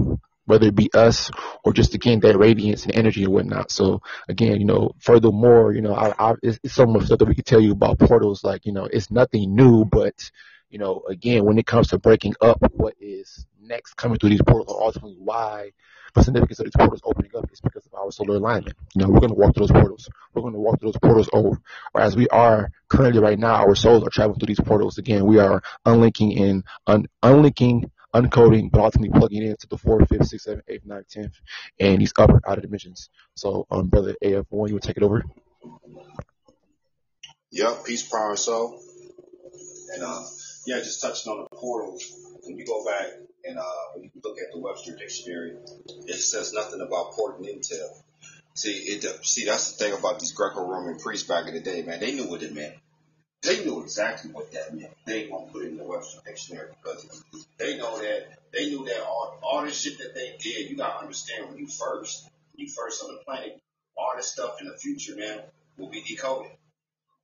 [0.44, 1.30] whether it be us
[1.64, 3.70] or just again that radiance and energy and whatnot.
[3.70, 7.28] So again, you know, furthermore, you know, I, I, it's, it's so much stuff that
[7.28, 8.42] we could tell you about portals.
[8.42, 10.30] Like, you know, it's nothing new, but
[10.70, 14.42] you know, again, when it comes to breaking up what is next coming through these
[14.42, 15.72] portals, or ultimately why
[16.14, 18.76] the significance of these portals opening up is because of our solar alignment.
[18.94, 20.08] You know, we're going to walk through those portals.
[20.34, 21.60] We're going to walk through those portals over.
[21.94, 24.98] Or as we are currently right now, our souls are traveling through these portals.
[24.98, 30.26] Again, we are unlinking and un- unlinking, uncoding, but ultimately plugging into the fourth, fifth,
[30.26, 31.34] sixth, seventh, eighth, ninth, tenth,
[31.78, 33.08] and these upper outer dimensions.
[33.34, 35.24] So, um, brother AF1, you would take it over.
[37.52, 38.80] Yep, peace, power, soul.
[39.94, 40.22] And uh,
[40.66, 42.04] yeah, just touching on the portals.
[42.42, 43.06] When you go back
[43.44, 45.56] and uh, when you look at the Webster Dictionary,
[46.06, 47.88] it says nothing about port and intel.
[48.54, 52.00] See, it see that's the thing about these Greco-Roman priests back in the day, man.
[52.00, 52.74] They knew what it meant.
[53.42, 54.92] They knew exactly what that meant.
[55.06, 57.24] They won't put it in the Webster Dictionary because
[57.58, 60.68] they know that they knew that all, all this shit that they did.
[60.68, 63.60] You gotta understand when you first, you first on the planet,
[63.96, 65.40] all this stuff in the future, man,
[65.78, 66.52] will be decoded.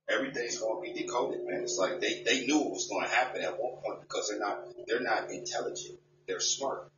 [0.09, 1.63] Everything's gonna be decoded, man.
[1.63, 4.65] It's like they, they knew it was gonna happen at one point because they're not
[4.87, 5.99] they're not intelligent.
[6.27, 6.89] They're smart.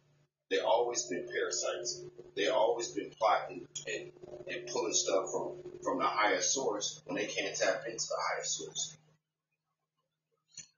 [0.50, 2.04] They always been parasites.
[2.36, 4.12] They always been plotting and,
[4.48, 8.58] and pulling stuff from from the highest source when they can't tap into the highest
[8.58, 8.98] source.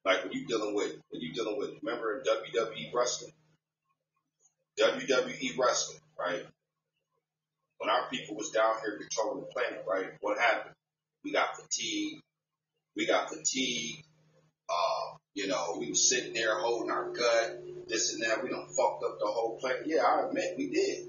[0.05, 3.33] Like when you dealing with when you dealing with remember in WWE wrestling,
[4.79, 6.45] WWE wrestling, right?
[7.77, 10.11] When our people was down here controlling the planet, right?
[10.21, 10.75] What happened?
[11.23, 12.21] We got fatigued.
[12.95, 14.03] We got fatigued.
[14.69, 18.43] Uh, you know, we was sitting there holding our gut, this and that.
[18.43, 19.83] We done fucked up the whole planet.
[19.85, 21.07] Yeah, I admit we did.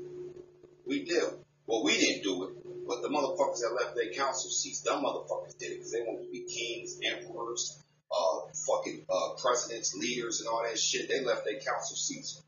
[0.86, 1.24] We did.
[1.66, 5.56] Well, we didn't do it, but the motherfuckers that left their council seats, them motherfuckers
[5.58, 10.48] did it because they wanted to be kings, emperors, uh, fucking uh, presidents, leaders, and
[10.48, 11.08] all that shit.
[11.08, 12.42] They left their council seats,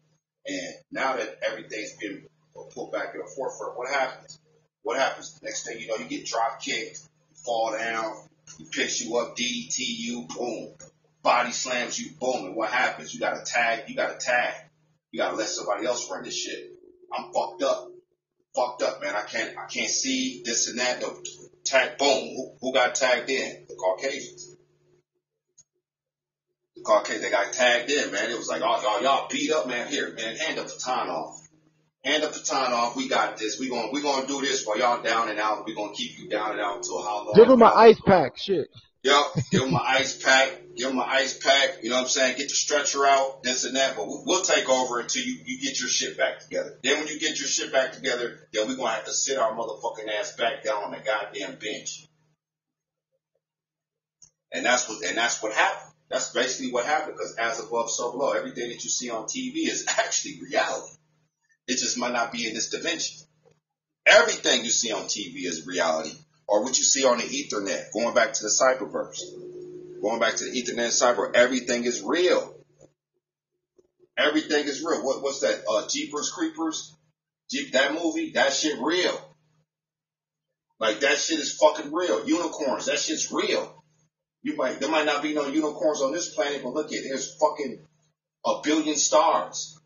[0.47, 2.27] and now that everything's been
[2.75, 4.39] put back in the forefront, what happens?
[4.83, 5.39] What happens?
[5.43, 7.01] Next thing you know, you get drop kicked,
[7.45, 8.12] fall down,
[8.59, 10.74] he picks you up, DDT you, boom,
[11.22, 13.12] body slams you, boom, and what happens?
[13.12, 14.55] You got to tag, you got to tag,
[15.11, 16.70] you got to let somebody else run this shit.
[17.12, 17.90] I'm fucked up,
[18.55, 19.14] fucked up, man.
[19.14, 21.03] I can't, I can't see this and that.
[21.64, 23.64] Tag, boom, who, who got tagged in?
[23.68, 24.57] The Caucasians.
[26.76, 28.30] The Caucasians, they got tagged in, man.
[28.30, 29.88] It was like, oh, y'all, y'all beat up, man.
[29.88, 31.43] Here, man, hand up the baton off
[32.05, 32.96] hand the baton off.
[32.96, 33.59] We got this.
[33.59, 35.66] We gonna we gonna do this while y'all down and out.
[35.66, 37.34] We gonna keep you down and out until how long?
[37.34, 38.36] Give him an ice pack.
[38.36, 38.68] Shit.
[39.02, 39.24] Yep.
[39.50, 40.61] Give him an ice pack.
[40.76, 41.82] Give him an ice pack.
[41.82, 42.38] You know what I'm saying?
[42.38, 43.96] Get the stretcher out, this and that.
[43.96, 46.78] But we'll take over until you, you get your shit back together.
[46.82, 49.52] Then when you get your shit back together, then we're gonna have to sit our
[49.52, 52.07] motherfucking ass back down on the goddamn bench.
[54.52, 55.92] And that's what and that's what happened.
[56.11, 58.32] That's basically what happened because as above, so below.
[58.32, 60.94] Everything that you see on TV is actually reality.
[61.67, 63.27] It just might not be in this dimension.
[64.07, 66.12] Everything you see on TV is reality,
[66.47, 67.93] or what you see on the Ethernet.
[67.93, 69.21] Going back to the cyberverse,
[70.03, 72.55] going back to the Ethernet cyber, everything is real.
[74.17, 75.05] Everything is real.
[75.05, 75.65] What, what's that?
[75.69, 76.95] Uh, Jeepers Creepers,
[77.51, 79.19] Jeep that movie, that shit real.
[80.79, 82.27] Like that shit is fucking real.
[82.27, 83.83] Unicorns, that shit's real.
[84.43, 87.35] You might there might not be no unicorns on this planet, but look at there's
[87.37, 87.79] fucking
[88.45, 89.79] a billion stars,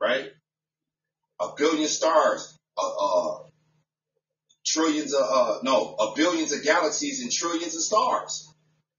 [0.00, 0.30] right?
[1.40, 3.38] A billion stars, uh, uh,
[4.66, 8.52] trillions of, uh, no, a billions of galaxies and trillions of stars.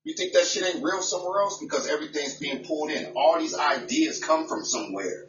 [0.04, 1.60] You think that shit ain't real somewhere else?
[1.60, 3.14] Because everything's being pulled in.
[3.16, 5.26] All these ideas come from somewhere.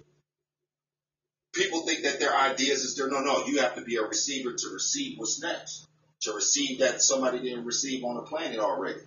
[1.53, 3.09] People think that their ideas is there.
[3.09, 5.87] No, no, you have to be a receiver to receive what's next.
[6.23, 9.01] To receive that somebody didn't receive on the planet already.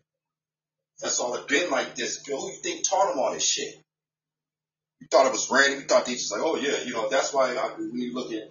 [1.01, 2.23] That's all it been like this.
[2.25, 3.75] Who you think taught them all this shit?
[5.03, 5.81] You thought it was random.
[5.81, 8.31] You thought they just like, oh yeah, you know, that's why I, when you look
[8.31, 8.43] at,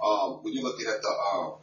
[0.00, 1.54] um, when you look at the, um,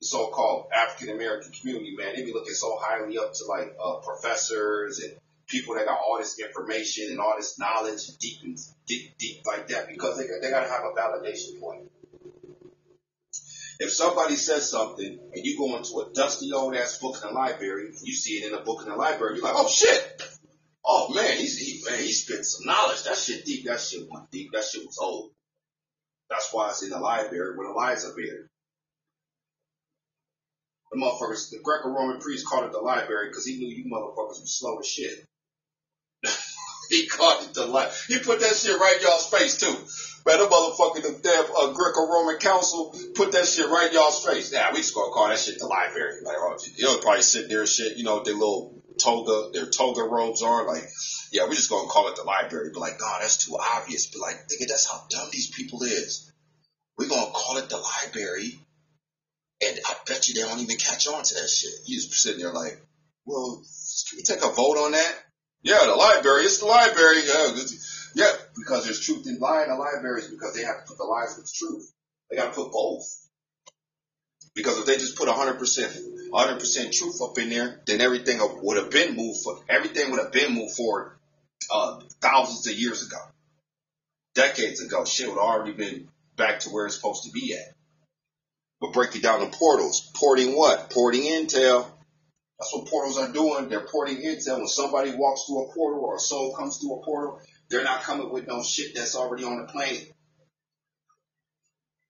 [0.00, 4.98] so-called African American community, man, they be looking so highly up to like, uh, professors
[5.00, 5.12] and
[5.46, 9.68] people that got all this information and all this knowledge deep and deep, deep like
[9.68, 11.82] that because they, they gotta have a validation point.
[13.78, 17.34] If somebody says something and you go into a dusty old ass book in the
[17.34, 20.22] library, you see it in a book in the library, you're like, oh shit,
[20.84, 23.04] Oh man, he's he man, he spit some knowledge.
[23.04, 23.66] That shit deep.
[23.66, 24.50] That shit went deep.
[24.52, 25.30] That shit was old.
[26.28, 28.14] That's why it's in the library where the lies are.
[30.92, 34.46] The motherfuckers, the Greco-Roman priest called it the library because he knew you motherfuckers were
[34.46, 35.24] slow as shit.
[36.90, 37.96] he called it the library.
[38.08, 39.72] He put that shit right in y'all's face too.
[40.24, 44.52] Man, the motherfucking the damn uh, Greco-Roman council put that shit right in y'all's face.
[44.52, 46.20] Now nah, we just gonna call that shit the library.
[46.22, 50.02] Like, oh, they'll probably sit there and shit, you know, their little toga, their toga
[50.02, 50.66] robes are.
[50.66, 50.88] Like,
[51.30, 52.70] yeah, we're just gonna call it the library.
[52.72, 54.06] But like, God, that's too obvious.
[54.06, 56.30] But like, nigga, that's how dumb these people is.
[56.98, 58.58] We're gonna call it the library,
[59.60, 61.72] and I bet you they don't even catch on to that shit.
[61.86, 62.80] You just sitting there like,
[63.24, 63.62] well,
[64.08, 65.14] can we take a vote on that?
[65.62, 66.44] Yeah, the library.
[66.44, 67.22] It's the library.
[67.26, 67.54] Yeah,
[68.14, 71.36] yeah, because there's truth in in the libraries because they have to put the lies
[71.36, 71.90] with truth.
[72.30, 73.04] They got to put both.
[74.54, 75.58] Because if they just put 100%,
[76.30, 80.32] 100% truth up in there, then everything would have been moved for, everything would have
[80.32, 81.12] been moved forward,
[81.72, 83.18] uh, thousands of years ago.
[84.34, 87.74] Decades ago, shit would have already been back to where it's supposed to be at.
[88.80, 90.10] But breaking down the portals.
[90.14, 90.90] Porting what?
[90.90, 91.86] Porting intel.
[92.58, 93.68] That's what portals are doing.
[93.68, 94.58] They're porting intel.
[94.58, 98.02] When somebody walks through a portal or a soul comes through a portal, they're not
[98.02, 100.11] coming with no shit that's already on the planet.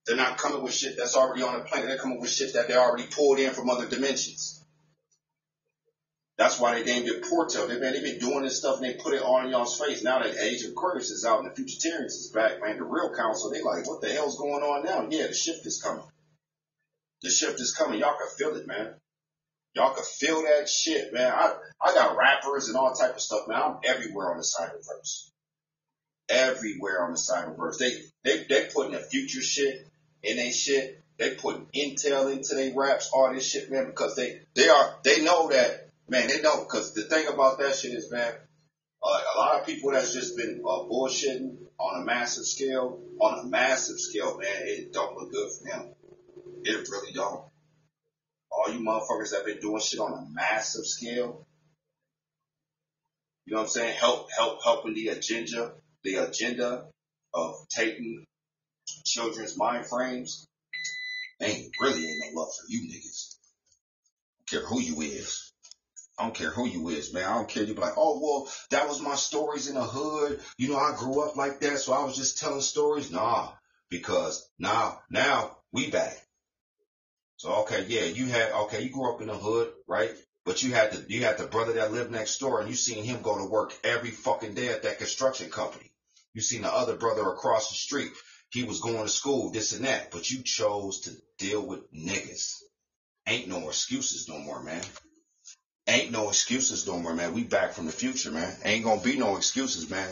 [0.05, 1.87] They're not coming with shit that's already on the planet.
[1.87, 4.61] They're coming with shit that they already pulled in from other dimensions.
[6.37, 7.67] That's why they named it Portal.
[7.67, 10.03] They, man, they've been doing this stuff and they put it all in y'all's face.
[10.03, 13.13] Now that Age of Aquarius is out and the Futurtarians is back, man, the real
[13.15, 15.07] council, they like, what the hell's going on now?
[15.09, 16.03] Yeah, the shift is coming.
[17.21, 17.99] The shift is coming.
[17.99, 18.95] Y'all can feel it, man.
[19.75, 21.31] Y'all can feel that shit, man.
[21.31, 23.61] I, I got rappers and all type of stuff, man.
[23.61, 25.29] I'm everywhere on the cyberverse.
[26.29, 27.77] Everywhere on the cyberverse.
[27.77, 27.91] They,
[28.23, 29.87] they, they putting the future shit
[30.23, 30.99] in they shit.
[31.19, 35.23] They putting intel into their raps, all this shit, man, because they, they are, they
[35.23, 38.33] know that Man, they don't, because the thing about that shit is, man,
[39.01, 43.45] uh, a lot of people that's just been uh, bullshitting on a massive scale, on
[43.45, 45.93] a massive scale, man, it don't look good for them.
[46.63, 47.45] It really don't.
[48.51, 51.47] All you motherfuckers that been doing shit on a massive scale,
[53.45, 53.95] you know what I'm saying?
[53.97, 56.85] Help, help, helping the agenda, the agenda
[57.33, 58.25] of taking
[59.03, 60.47] children's mind frames.
[61.41, 63.35] Ain't really ain't no love for you niggas.
[63.35, 65.51] I don't care who you is.
[66.17, 67.25] I don't care who you is, man.
[67.25, 67.63] I don't care.
[67.63, 70.39] You be like, oh, well, that was my stories in the hood.
[70.57, 73.11] You know, I grew up like that, so I was just telling stories.
[73.11, 73.49] Nah,
[73.89, 76.15] because now, now we back.
[77.37, 80.11] So, okay, yeah, you had, okay, you grew up in the hood, right?
[80.45, 83.03] But you had the, you had the brother that lived next door and you seen
[83.03, 85.91] him go to work every fucking day at that construction company.
[86.33, 88.11] You seen the other brother across the street.
[88.53, 92.61] He was going to school, this and that, but you chose to deal with niggas.
[93.25, 94.83] Ain't no excuses no more, man.
[95.87, 97.33] Ain't no excuses no more, man.
[97.33, 98.55] We back from the future, man.
[98.63, 100.07] Ain't gonna be no excuses, man.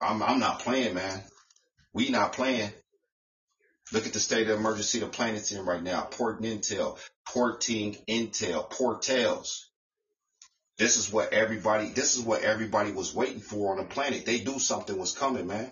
[0.00, 1.20] I'm I'm not playing, man.
[1.92, 2.72] We not playing.
[3.92, 6.08] Look at the state of emergency the planet's in right now.
[6.10, 9.68] Porting intel, porting intel, portals.
[10.78, 11.90] This is what everybody.
[11.90, 14.24] This is what everybody was waiting for on the planet.
[14.24, 15.70] They knew something was coming, man.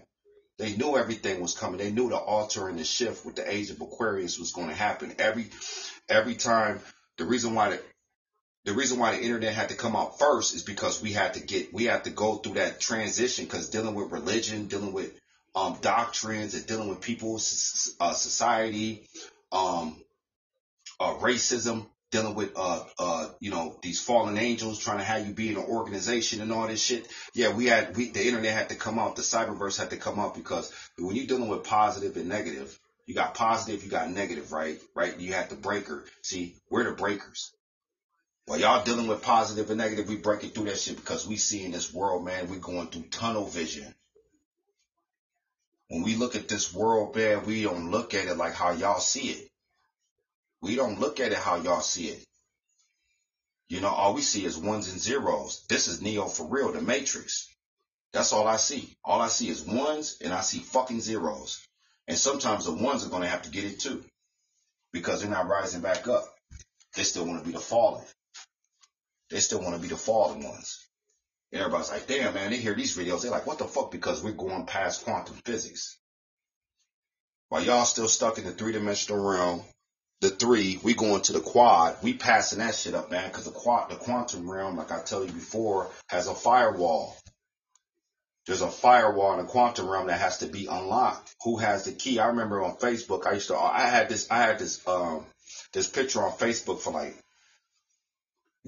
[0.58, 1.78] They knew everything was coming.
[1.78, 4.74] They knew the alter and the shift with the age of Aquarius was going to
[4.74, 5.14] happen.
[5.18, 5.50] Every
[6.08, 6.80] every time.
[7.18, 7.82] The reason why the
[8.66, 11.40] the reason why the internet had to come out first is because we had to
[11.40, 15.12] get we had to go through that transition because dealing with religion, dealing with
[15.54, 19.08] um, doctrines, and dealing with people's uh, society,
[19.52, 19.96] um,
[20.98, 21.86] uh, racism,
[22.16, 25.56] dealing with uh, uh, you know these fallen angels trying to have you be in
[25.56, 27.06] an organization and all this shit.
[27.34, 30.18] Yeah, we had we the internet had to come out, the cyberverse had to come
[30.18, 34.50] out because when you're dealing with positive and negative, you got positive, you got negative,
[34.50, 34.80] right?
[34.94, 35.18] Right?
[35.18, 36.04] You had the breaker.
[36.22, 37.52] See, we're the breakers.
[38.46, 41.64] While y'all dealing with positive and negative, we breaking through that shit because we see
[41.64, 43.94] in this world, man, we going through tunnel vision.
[45.88, 49.00] When we look at this world, man, we don't look at it like how y'all
[49.00, 49.45] see it.
[50.62, 52.24] We don't look at it how y'all see it.
[53.68, 55.64] You know, all we see is ones and zeros.
[55.68, 57.48] This is Neo for real, the Matrix.
[58.12, 58.96] That's all I see.
[59.04, 61.66] All I see is ones and I see fucking zeros.
[62.08, 64.04] And sometimes the ones are going to have to get it too
[64.92, 66.24] because they're not rising back up.
[66.94, 68.04] They still want to be the fallen.
[69.30, 70.86] They still want to be the fallen ones.
[71.52, 73.22] And everybody's like, damn, man, they hear these videos.
[73.22, 73.90] They're like, what the fuck?
[73.90, 75.98] Because we're going past quantum physics.
[77.48, 79.62] While y'all still stuck in the three dimensional realm,
[80.20, 81.96] the three, we going to the quad.
[82.02, 83.30] We passing that shit up, man.
[83.30, 87.16] Cause the quad, the quantum realm, like I tell you before, has a firewall.
[88.46, 91.34] There's a firewall in the quantum realm that has to be unlocked.
[91.42, 92.18] Who has the key?
[92.18, 95.26] I remember on Facebook, I used to, I had this, I had this, um,
[95.72, 97.16] this picture on Facebook for like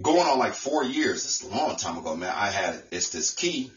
[0.00, 1.24] going on like four years.
[1.24, 2.32] Is a long time ago, man.
[2.34, 3.70] I had it's this key,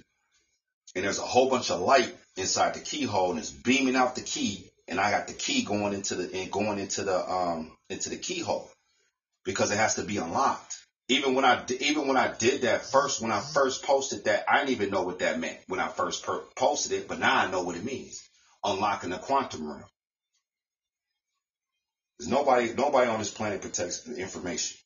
[0.95, 4.21] and there's a whole bunch of light inside the keyhole, and it's beaming out the
[4.21, 8.09] key, and I got the key going into the and going into the um into
[8.09, 8.69] the keyhole
[9.45, 10.77] because it has to be unlocked.
[11.07, 14.59] Even when I even when I did that first, when I first posted that, I
[14.59, 17.49] didn't even know what that meant when I first per- posted it, but now I
[17.49, 18.21] know what it means.
[18.63, 19.83] Unlocking the quantum realm.
[22.19, 24.77] There's nobody nobody on this planet protects the information.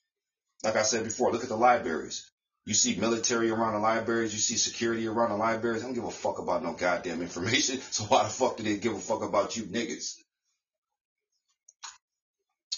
[0.63, 2.29] Like I said before, look at the libraries.
[2.65, 4.33] You see military around the libraries.
[4.33, 5.83] You see security around the libraries.
[5.83, 7.79] I don't give a fuck about no goddamn information.
[7.91, 10.15] So why the fuck do they give a fuck about you niggas?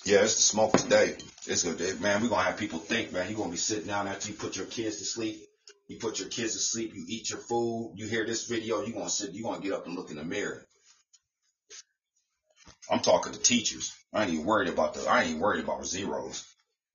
[0.05, 1.15] Yeah, it's the smoke today.
[1.47, 2.21] It's good, man.
[2.21, 3.29] We're gonna have people think, man.
[3.29, 5.41] You're gonna be sitting down after you put your kids to sleep.
[5.87, 6.93] You put your kids to sleep.
[6.93, 7.93] You eat your food.
[7.95, 8.81] You hear this video.
[8.81, 9.33] You're gonna sit.
[9.33, 10.65] You're gonna get up and look in the mirror.
[12.89, 13.93] I'm talking to teachers.
[14.13, 15.09] I ain't even worried about the.
[15.09, 16.45] I ain't worried about zeros.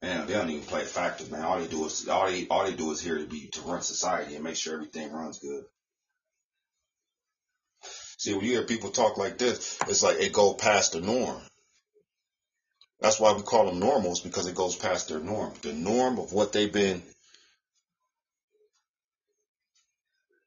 [0.02, 1.42] Man, they don't even play factors, man.
[1.42, 3.82] All they do is all they all they do is here to be to run
[3.82, 5.64] society and make sure everything runs good.
[8.18, 11.40] See, when you hear people talk like this, it's like it go past the norm.
[13.00, 15.52] That's why we call them normals because it goes past their norm.
[15.62, 17.02] The norm of what they've been.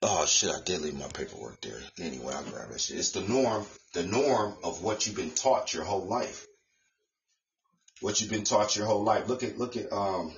[0.02, 0.52] Oh shit!
[0.52, 1.80] I did leave my paperwork there.
[2.00, 2.98] Anyway, I'll grab that shit.
[2.98, 3.66] It's the norm.
[3.94, 6.46] The norm of what you've been taught your whole life.
[8.02, 9.28] What you've been taught your whole life.
[9.28, 10.36] Look at look at um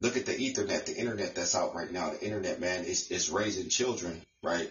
[0.00, 2.10] look at the ethernet, the internet that's out right now.
[2.10, 4.70] The internet, man, is is raising children, right?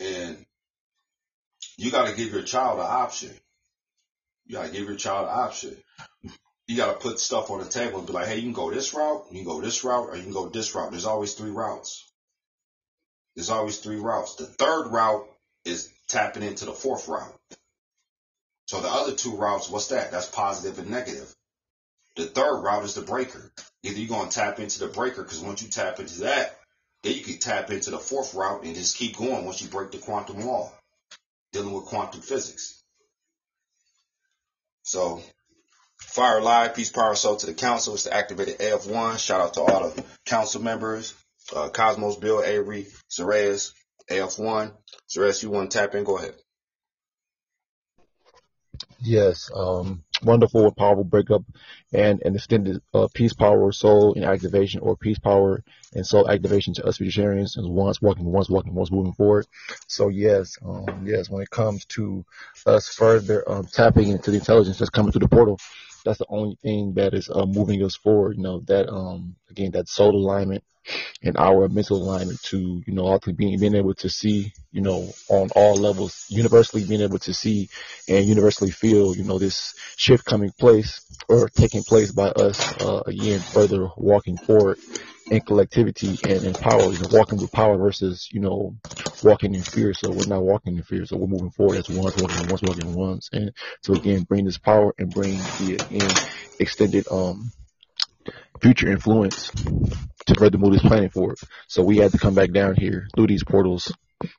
[0.00, 0.44] And
[1.76, 3.30] you got to give your child an option.
[4.46, 5.76] You got to give your child an option.
[6.66, 8.70] You got to put stuff on the table and be like, hey, you can go
[8.70, 10.90] this route, you can go this route, or you can go this route.
[10.90, 12.10] There's always three routes.
[13.36, 14.36] There's always three routes.
[14.36, 15.26] The third route
[15.64, 17.38] is tapping into the fourth route.
[18.66, 20.10] So the other two routes, what's that?
[20.10, 21.34] That's positive and negative.
[22.16, 23.52] The third route is the breaker.
[23.82, 26.58] Either you're going to tap into the breaker because once you tap into that,
[27.02, 29.90] then you can tap into the fourth route and just keep going once you break
[29.90, 30.72] the quantum law,
[31.52, 32.82] dealing with quantum physics.
[34.82, 35.22] So,
[35.98, 37.94] Fire Live, Peace, Power, Soul to the Council.
[37.94, 39.18] It's the activated AF1.
[39.18, 41.14] Shout out to all the council members,
[41.54, 43.72] uh, Cosmos, Bill, Avery, Zerez,
[44.10, 44.72] AF1.
[45.10, 46.04] Zerez, you want to tap in?
[46.04, 46.34] Go ahead.
[49.04, 51.42] Yes, um, wonderful powerful breakup
[51.92, 56.72] and an extended uh, peace power soul and activation or peace power and soul activation
[56.74, 59.46] to us futurtarians and once walking, once walking, once moving forward.
[59.88, 62.24] So yes, um, yes, when it comes to
[62.66, 65.60] us further um, tapping into the intelligence that's coming through the portal,
[66.04, 68.36] that's the only thing that is uh, moving us forward.
[68.36, 70.64] You know that um, again that soul alignment
[71.22, 75.12] and our mental alignment to, you know, ultimately being, being able to see, you know,
[75.28, 77.68] on all levels, universally being able to see
[78.08, 83.02] and universally feel, you know, this shift coming place or taking place by us, uh,
[83.06, 84.78] again, further walking forward
[85.30, 88.74] in collectivity and in power, you know, walking with power versus, you know,
[89.22, 89.94] walking in fear.
[89.94, 91.06] So we're not walking in fear.
[91.06, 93.30] So we're moving forward as ones, walking once, walking once.
[93.32, 96.20] And so again, bring this power and bring the, again,
[96.58, 97.52] extended, um,
[98.60, 99.50] future influence
[100.26, 101.38] to further move this planet forward.
[101.68, 103.92] So we had to come back down here through these portals,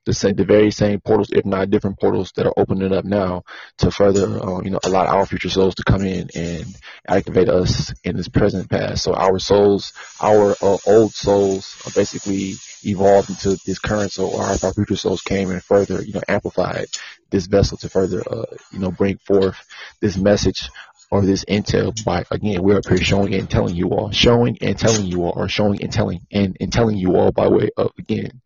[0.05, 3.43] the same, the very same portals, if not different portals that are opening up now
[3.79, 6.65] to further, uh, you know, allow our future souls to come in and
[7.07, 9.03] activate us in this present past.
[9.03, 12.53] So our souls, our uh, old souls are basically
[12.83, 16.87] evolved into this current soul, our, our future souls came and further, you know, amplified
[17.29, 19.57] this vessel to further, uh, you know, bring forth
[20.01, 20.69] this message
[21.11, 24.77] or this intel by again we're up here showing and telling you all showing and
[24.77, 27.91] telling you all or showing and telling and, and telling you all by way of
[27.97, 28.41] again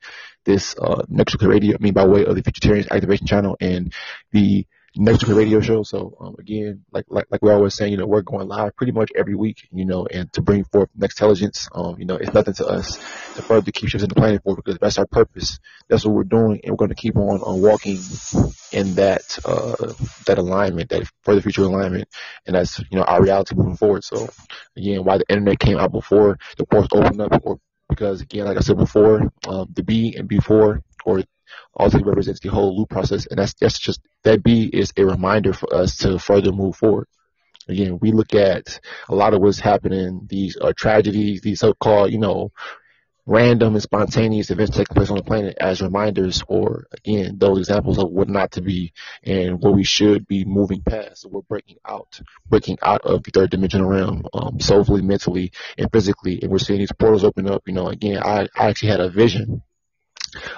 [0.46, 3.94] this uh Mexico radio I mean by way of the Futurtarians activation channel and
[4.32, 4.66] the
[4.96, 5.84] Next Week Radio Show.
[5.84, 8.92] So um, again, like like like we always saying, you know, we're going live pretty
[8.92, 12.34] much every week, you know, and to bring forth next intelligence, um, you know, it's
[12.34, 12.96] nothing to us
[13.36, 15.60] to further keep shifting the planet forward because that's our purpose.
[15.88, 18.00] That's what we're doing, and we're going to keep on on walking
[18.72, 19.94] in that uh
[20.26, 22.08] that alignment, that further future alignment,
[22.46, 24.04] and that's you know our reality moving forward.
[24.04, 24.30] So
[24.76, 28.58] again, why the internet came out before the ports opened up, or because again, like
[28.58, 31.24] I said before, um, the B and before or
[31.78, 33.26] ultimately represents the whole loop process.
[33.28, 37.08] And that's, that's just, that B is a reminder for us to further move forward.
[37.68, 42.18] Again, we look at a lot of what's happening, these uh, tragedies, these so-called, you
[42.18, 42.52] know,
[43.30, 48.00] random and spontaneous events taking place on the planet as reminders or again those examples
[48.00, 48.92] of what not to be
[49.24, 53.52] and what we should be moving past we're breaking out breaking out of the third
[53.52, 57.74] dimensional realm um soulfully mentally and physically and we're seeing these portals open up you
[57.74, 59.62] know again i, I actually had a vision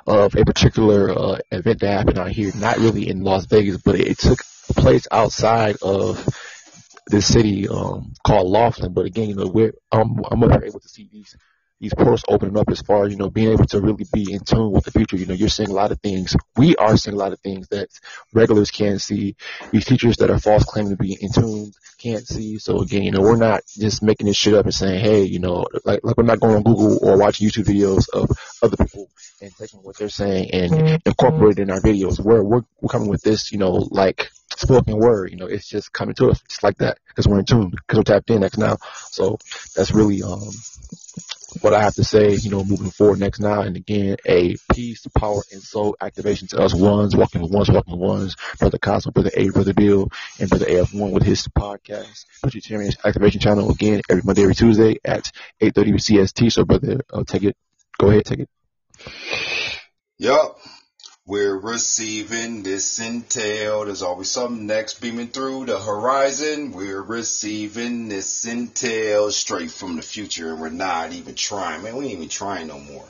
[0.08, 3.96] of a particular uh, event that happened out here, not really in Las Vegas, but
[3.96, 4.40] it, it took
[4.76, 6.28] place outside of
[7.08, 8.94] this city um, called Laughlin.
[8.94, 11.36] But again, you know, we're um, I'm able to see these
[11.82, 14.40] these portals opening up as far as, you know, being able to really be in
[14.42, 15.18] tune with the future.
[15.18, 16.36] You know, you're seeing a lot of things.
[16.56, 17.90] We are seeing a lot of things that
[18.34, 19.36] regulars can't see.
[19.72, 22.60] These teachers that are false claiming to be in tune can't see.
[22.60, 25.40] So again, you know, we're not just making this shit up and saying, hey, you
[25.40, 28.30] know, like, like we're not going on Google or watching YouTube videos of
[28.62, 29.10] other people
[29.42, 30.96] and taking what they're saying and mm-hmm.
[31.04, 32.24] incorporating in our videos.
[32.24, 35.92] We're, we're, we're coming with this, you know, like spoken word, you know, it's just
[35.94, 38.60] coming to us just like that because we're in tune, because we're tapped in next
[38.60, 38.78] now.
[39.10, 39.40] So
[39.76, 40.52] that's really, um,
[41.60, 43.62] what I have to say, you know, moving forward next now.
[43.62, 48.36] And again, a peace, power, and soul activation to us ones, walking ones, walking ones,
[48.60, 53.70] Brother Cosmo, Brother A, Brother Bill, and Brother AF1 with his podcast, Futurtarian Activation Channel,
[53.72, 55.32] again, every Monday, every Tuesday at
[55.62, 56.52] 8.30 CST.
[56.52, 57.58] So, Brother, uh, take it.
[58.00, 58.50] Go ahead, take it.
[60.18, 60.58] Yup.
[61.28, 63.86] We're receiving this intel.
[63.86, 66.72] There's always something next beaming through the horizon.
[66.72, 71.84] We're receiving this intel straight from the future and we're not even trying.
[71.84, 73.06] Man, we ain't even trying no more.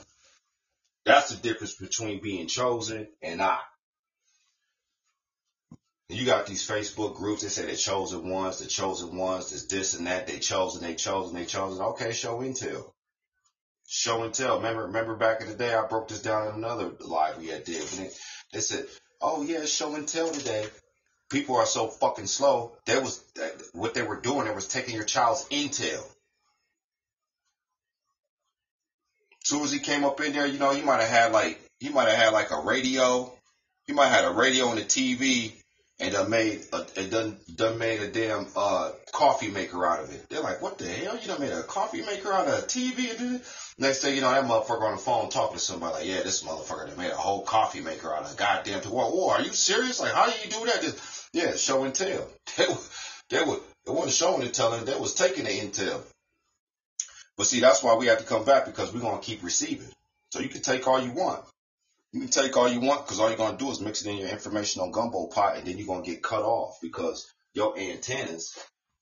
[1.06, 3.42] That's the difference between being chosen and.
[3.42, 7.44] And you got these Facebook groups.
[7.44, 10.28] that say the chosen ones, the chosen ones, there's this and that.
[10.28, 11.82] They chosen, they chosen, they chosen.
[11.82, 12.94] Okay, show and tell.
[13.94, 14.56] Show and tell.
[14.56, 17.66] Remember, remember back in the day, I broke this down in another live we had
[17.66, 17.84] did.
[17.84, 18.10] They,
[18.54, 18.86] they said,
[19.20, 20.66] "Oh yeah, show and tell today."
[21.30, 22.72] People are so fucking slow.
[22.86, 23.22] They was
[23.74, 24.46] what they were doing.
[24.46, 26.06] They was taking your child's intel.
[29.44, 31.90] soon as he came up in there, you know, he might have had like he
[31.90, 33.30] might have had like a radio.
[33.88, 35.61] He might have had a radio and a TV
[36.02, 40.12] and done made a, and done done made a damn uh, coffee maker out of
[40.14, 40.26] it.
[40.30, 41.18] They're like, what the hell?
[41.18, 43.42] You done made a coffee maker out of a TV?
[43.78, 46.44] Next thing you know, that motherfucker on the phone talking to somebody like, yeah, this
[46.44, 48.82] motherfucker that made a whole coffee maker out of a goddamn.
[48.82, 50.00] Whoa, whoa, are you serious?
[50.00, 50.82] Like, how do you do that?
[50.82, 52.28] Just, yeah, show and tell.
[52.58, 52.78] They were,
[53.30, 54.84] they were, it wasn't showing and telling.
[54.84, 56.02] They was taking the intel.
[57.38, 59.88] But see, that's why we have to come back because we're gonna keep receiving.
[60.32, 61.44] So you can take all you want.
[62.14, 64.18] You can take all you want because all you're gonna do is mix it in
[64.18, 68.58] your informational gumbo pot, and then you're gonna get cut off because your antennas,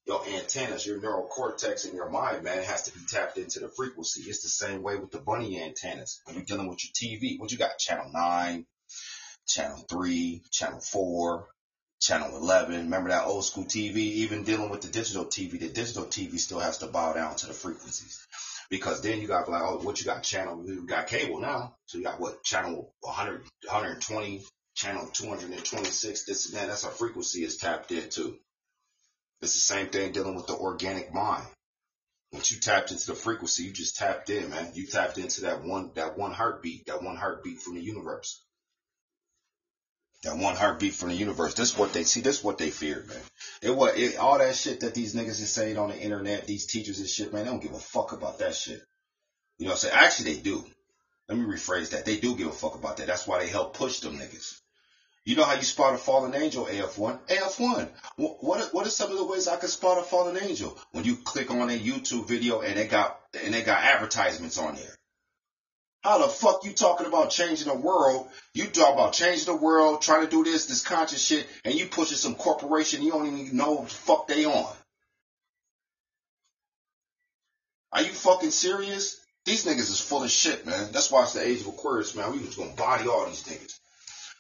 [0.06, 3.70] your antennas, your neural cortex in your mind, man, has to be tapped into the
[3.70, 4.30] frequency.
[4.30, 6.22] It's the same way with the bunny antennas.
[6.26, 7.80] When you're dealing with your TV, what you got?
[7.80, 8.68] Channel nine,
[9.48, 11.48] channel three, channel four,
[12.00, 12.76] channel 11.
[12.76, 13.98] Remember that old school TV?
[13.98, 17.48] Even dealing with the digital TV, the digital TV still has to bow down to
[17.48, 18.26] the frequencies.
[18.70, 20.22] Because then you got like, oh, what you got?
[20.24, 21.76] Channel, you got cable now.
[21.86, 22.44] So you got what?
[22.44, 24.44] Channel 100, 120,
[24.76, 26.68] channel 226, this and that.
[26.68, 28.38] That's a frequency is tapped into.
[29.42, 31.48] It's the same thing dealing with the organic mind.
[32.32, 34.72] Once you tapped into the frequency, you just tapped in, man.
[34.76, 38.44] You tapped into that one, that one heartbeat, that one heartbeat from the universe.
[40.24, 41.54] That one heartbeat from the universe.
[41.54, 42.20] This is what they see.
[42.20, 43.22] This is what they feared, man.
[43.62, 46.46] It was it, all that shit that these niggas is saying on the internet.
[46.46, 47.46] These teachers and shit, man.
[47.46, 48.82] They don't give a fuck about that shit.
[49.58, 49.96] You know what I'm saying?
[49.96, 50.66] Actually, they do.
[51.30, 52.06] Let me rephrase that.
[52.06, 53.08] They do give a fuck about that.
[53.08, 54.60] That's why they help push them niggas.
[55.26, 57.20] You know how you spot a fallen angel, AF1?
[57.28, 57.90] AF1.
[58.16, 60.78] What, what are some of the ways I can spot a fallen angel?
[60.92, 64.76] When you click on a YouTube video and they got, and they got advertisements on
[64.76, 64.99] there.
[66.02, 68.30] How the fuck you talking about changing the world?
[68.54, 71.88] You talk about changing the world, trying to do this, this conscious shit, and you
[71.88, 74.74] pushing some corporation you don't even know what the fuck they on.
[77.92, 79.20] Are you fucking serious?
[79.46, 80.92] These niggas is full of shit, man.
[80.92, 82.32] That's why it's the age of Aquarius, man.
[82.32, 83.80] We was gonna body all these niggas.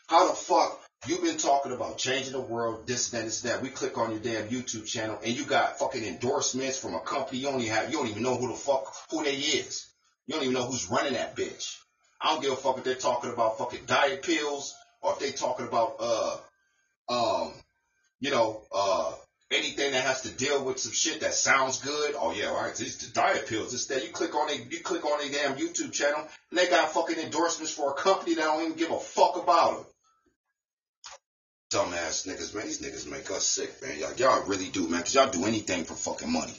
[0.07, 3.61] How the fuck you been talking about changing the world, this that, this that.
[3.61, 7.39] We click on your damn YouTube channel and you got fucking endorsements from a company
[7.39, 9.87] you don't have, you don't even know who the fuck, who they is.
[10.29, 11.75] You don't even know who's running that bitch.
[12.21, 15.31] I don't give a fuck if they're talking about fucking diet pills or if they
[15.31, 16.37] talking about uh
[17.09, 17.53] um
[18.19, 19.11] you know uh
[19.49, 22.13] anything that has to deal with some shit that sounds good.
[22.15, 23.73] Oh yeah, all right, these the diet pills.
[23.73, 26.21] Instead, you click on a you click on a damn YouTube channel
[26.51, 29.77] and they got fucking endorsements for a company that don't even give a fuck about
[29.77, 29.85] them.
[31.73, 32.67] Dumbass niggas, man.
[32.67, 33.97] These niggas make us sick, man.
[33.97, 35.01] Y'all, y'all really do, man.
[35.01, 36.53] Cause y'all do anything for fucking money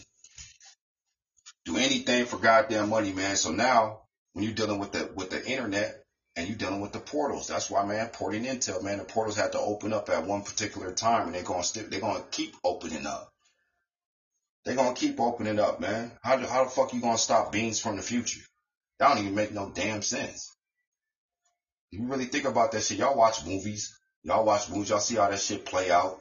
[1.64, 3.36] do anything for goddamn money, man.
[3.36, 4.00] So now
[4.32, 6.02] when you're dealing with the with the internet
[6.36, 9.52] and you're dealing with the portals, that's why, man, porting intel, man, the portals have
[9.52, 13.06] to open up at one particular time, and they're gonna st- they're gonna keep opening
[13.06, 13.30] up.
[14.64, 16.12] They're gonna keep opening up, man.
[16.22, 18.40] How do, how the fuck you gonna stop beings from the future?
[18.98, 20.54] That don't even make no damn sense.
[21.90, 22.98] You really think about that shit.
[22.98, 23.98] Y'all watch movies.
[24.22, 24.90] Y'all watch movies.
[24.90, 26.20] Y'all see how that shit play out.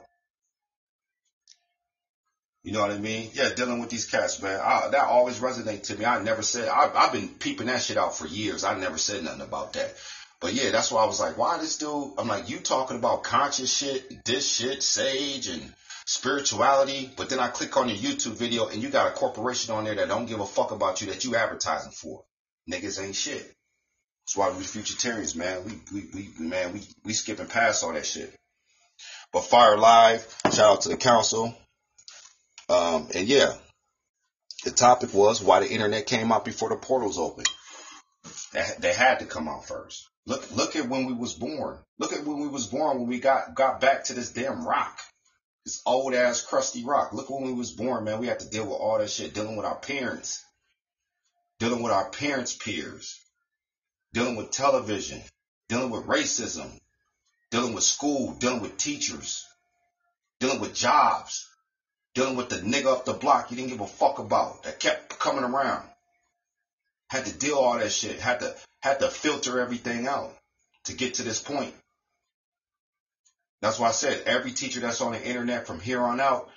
[2.62, 3.30] You know what I mean?
[3.32, 4.60] Yeah, dealing with these cats, man.
[4.62, 6.04] I, that always resonates to me.
[6.04, 8.64] I never said, I, I've been peeping that shit out for years.
[8.64, 9.94] I never said nothing about that.
[10.40, 12.12] But yeah, that's why I was like, why this dude?
[12.18, 17.10] I'm like, you talking about conscious shit, this shit, sage and spirituality.
[17.16, 19.94] But then I click on your YouTube video and you got a corporation on there
[19.94, 22.24] that don't give a fuck about you that you advertising for.
[22.70, 23.54] Niggas ain't shit.
[24.24, 25.64] That's why we futurtarians, man.
[25.64, 28.34] We, we, we, man, we, we skipping past all that shit.
[29.32, 31.54] But Fire Live, shout out to the council.
[32.70, 33.52] Um, and yeah,
[34.64, 37.48] the topic was why the internet came out before the portals opened.
[38.52, 40.08] They, they had to come out first.
[40.24, 41.78] Look, look at when we was born.
[41.98, 45.00] Look at when we was born when we got got back to this damn rock,
[45.64, 47.12] this old ass crusty rock.
[47.12, 48.20] Look when we was born, man.
[48.20, 50.40] We had to deal with all that shit, dealing with our parents,
[51.58, 53.18] dealing with our parents' peers,
[54.12, 55.20] dealing with television,
[55.68, 56.70] dealing with racism,
[57.50, 59.44] dealing with school, dealing with teachers,
[60.38, 61.49] dealing with jobs
[62.14, 65.18] dealing with the nigga up the block you didn't give a fuck about that kept
[65.18, 65.88] coming around.
[67.08, 68.20] Had to deal all that shit.
[68.20, 70.34] Had to had to filter everything out
[70.84, 71.74] to get to this point.
[73.60, 76.48] That's why I said every teacher that's on the internet from here on out,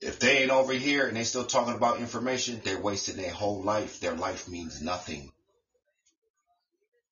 [0.00, 3.62] if they ain't over here and they still talking about information, they're wasting their whole
[3.62, 4.00] life.
[4.00, 5.30] Their life means nothing.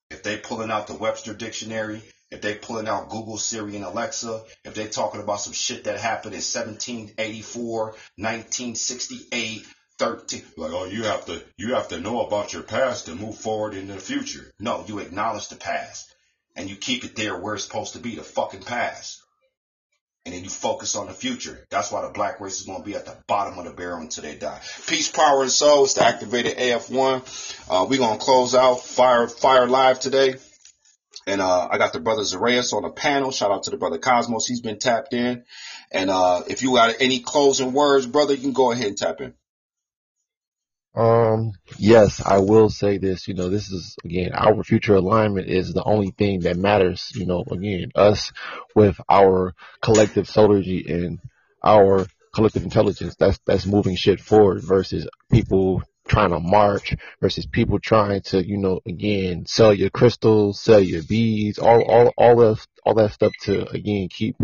[0.09, 2.01] If they pulling out the Webster dictionary
[2.31, 5.99] if they pulling out Google, Siri, and Alexa, if they talking about some shit that
[5.99, 9.65] happened in 1784, 1968,
[9.97, 13.35] 13, like, oh, you have to, you have to know about your past to move
[13.35, 14.53] forward in the future.
[14.59, 16.13] No, you acknowledge the past
[16.55, 19.21] and you keep it there where it's supposed to be, the fucking past.
[20.25, 21.65] And then you focus on the future.
[21.71, 24.01] That's why the black race is going to be at the bottom of the barrel
[24.01, 24.59] until they die.
[24.85, 25.85] Peace, power, and soul.
[25.85, 27.69] It's the activated AF1.
[27.69, 30.35] Uh, we're going to close out Fire, Fire Live today.
[31.29, 33.29] And uh, I got the brother Zareus on the panel.
[33.29, 34.47] Shout out to the brother Cosmos.
[34.47, 35.43] He's been tapped in.
[35.91, 39.21] And uh, if you got any closing words, brother, you can go ahead and tap
[39.21, 39.35] in.
[40.95, 45.71] Um, yes, I will say this, you know, this is again, our future alignment is
[45.71, 48.31] the only thing that matters, you know, again, us
[48.75, 49.53] with our
[49.83, 51.19] collective solargy and
[51.63, 57.79] our collective intelligence, that's, that's moving shit forward versus people trying to march versus people
[57.79, 62.67] trying to, you know, again, sell your crystals, sell your beads, all, all, all that,
[62.83, 64.35] all that stuff to, again, keep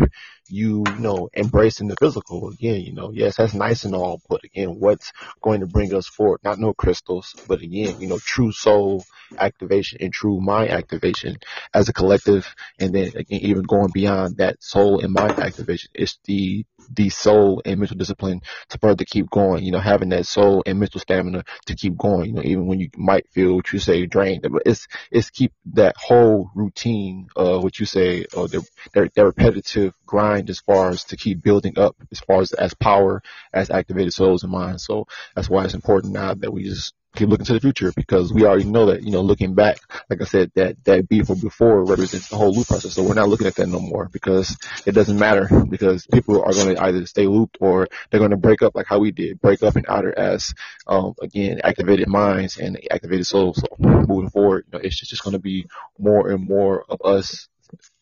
[0.48, 2.50] you, you know, embracing the physical.
[2.50, 5.12] Again, you know, yes, that's nice and all, but again, what's
[5.42, 6.40] going to bring us forward?
[6.44, 9.04] Not no crystals, but again, you know, true soul
[9.38, 11.36] activation and true mind activation
[11.74, 12.54] as a collective.
[12.78, 16.64] And then again, even going beyond that soul and mind activation, it's the
[16.94, 20.78] the soul and mental discipline to further keep going, you know, having that soul and
[20.78, 24.06] mental stamina to keep going, you know, even when you might feel what you say
[24.06, 29.14] drained, but it's, it's keep that whole routine, uh, what you say, or the, that,
[29.14, 33.22] that repetitive grind as far as to keep building up as far as, as power,
[33.52, 34.84] as activated souls and minds.
[34.84, 38.32] So that's why it's important now that we just keep looking to the future because
[38.32, 41.40] we already know that, you know, looking back, like I said, that, that B from
[41.40, 42.94] before represents the whole loop process.
[42.94, 44.56] So we're not looking at that no more because
[44.86, 48.36] it doesn't matter because people are going to either stay looped or they're going to
[48.36, 50.54] break up like how we did, break up and outer as,
[50.86, 53.56] um, again, activated minds and activated souls.
[53.56, 55.66] So moving forward, you know, it's just, just going to be
[55.98, 57.48] more and more of us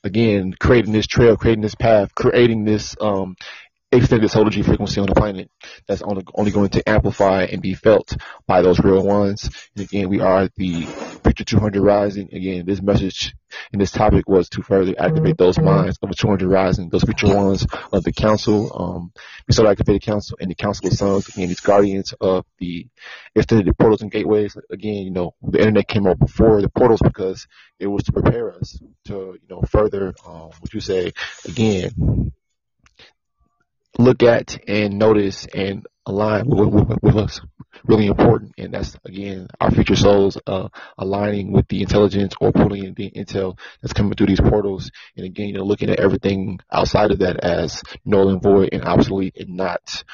[0.03, 3.37] again, creating this trail, creating this path, creating this, um,
[3.97, 5.51] extended solar G frequency on the planet
[5.87, 8.17] that's only, only going to amplify and be felt
[8.47, 9.51] by those real ones.
[9.77, 10.83] And again, we are the
[11.25, 12.29] Future 200 Rising.
[12.33, 13.35] Again, this message
[13.73, 17.35] and this topic was to further activate those minds of the 200 Rising, those future
[17.35, 19.13] ones of the council, um,
[19.47, 22.87] the Solar Activated Council and the Council of Sons, again, these guardians of the
[23.35, 24.57] extended portals and gateways.
[24.71, 27.47] Again, you know, the internet came up before the portals because
[27.79, 31.13] it was to prepare us to, you know, further, um, what you say,
[31.47, 32.33] again,
[33.99, 37.41] look at and notice and align with, with, with, us
[37.85, 38.53] really important.
[38.59, 40.69] And that's again our future souls uh,
[40.99, 44.91] aligning with the intelligence or pulling in the intel that's coming through these portals.
[45.17, 48.85] And again you know looking at everything outside of that as null and void and
[48.85, 50.05] obsolete and not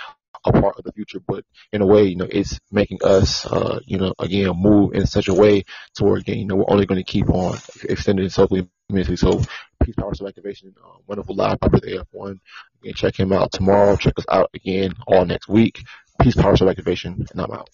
[0.44, 1.20] a part of the future.
[1.26, 5.06] But in a way you know it's making us uh, you know again move in
[5.06, 5.64] such a way
[5.94, 9.40] to where again you know we're only going to keep on extending socially mentally so
[9.82, 12.38] peace power of activation uh, wonderful live by birthday f1
[12.82, 13.96] Again, check him out tomorrow.
[13.96, 15.82] Check us out again all next week.
[16.20, 17.68] Peace, power, of activation, and I'm out.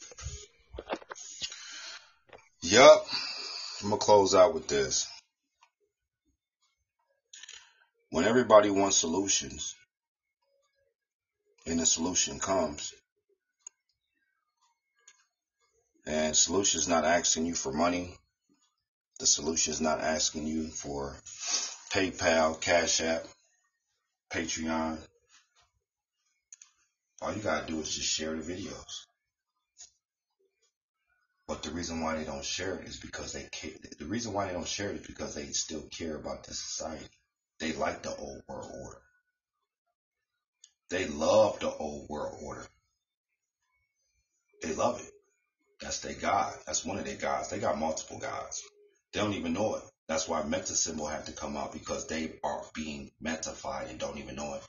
[2.63, 3.07] Yup.
[3.83, 5.07] I'm gonna close out with this.
[8.11, 9.75] When everybody wants solutions,
[11.67, 12.95] and the solution comes,
[16.07, 18.17] and solution is not asking you for money.
[19.19, 21.17] The solution is not asking you for
[21.97, 23.25] PayPal, Cash App,
[24.31, 24.99] Patreon.
[27.23, 29.07] All you gotta do is just share the videos.
[31.49, 33.71] But the reason why they don't share it is because they care.
[33.99, 37.07] The reason why they don't share it is because they still care about the society.
[37.61, 39.01] They like the old world order.
[40.91, 42.67] They love the old world order.
[44.61, 45.11] They love it.
[45.81, 46.53] That's their God.
[46.67, 47.49] That's one of their gods.
[47.49, 48.63] They got multiple gods.
[49.15, 49.83] They don't even know it.
[50.09, 54.19] That's why meta symbol had to come out because they are being metafied and don't
[54.19, 54.63] even know it.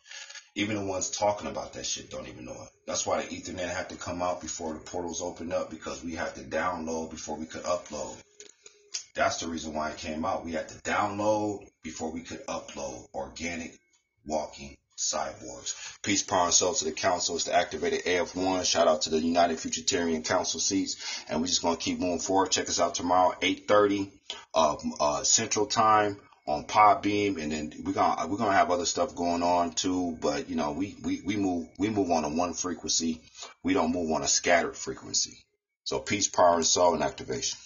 [0.56, 2.70] Even the ones talking about that shit don't even know it.
[2.88, 6.14] That's why the Ethernet had to come out before the portals opened up because we
[6.14, 8.18] had to download before we could upload.
[9.16, 10.46] That's the reason why it came out.
[10.46, 13.78] We had to download before we could upload organic
[14.26, 15.76] walking cyborgs.
[16.02, 17.36] Peace, power, and soul to the council.
[17.36, 18.66] It's the activated AF1.
[18.66, 21.24] Shout out to the United Futurtarian Council seats.
[21.30, 22.52] And we're just going to keep moving forward.
[22.52, 24.12] Check us out tomorrow, 8.30
[24.54, 26.18] uh, uh, Central Time
[26.48, 27.42] on Podbean.
[27.42, 30.18] And then we're going we're gonna have other stuff going on too.
[30.20, 33.22] But, you know, we, we, we move we move on a one frequency.
[33.64, 35.38] We don't move on a scattered frequency.
[35.84, 37.58] So peace, power, and soul, and activation.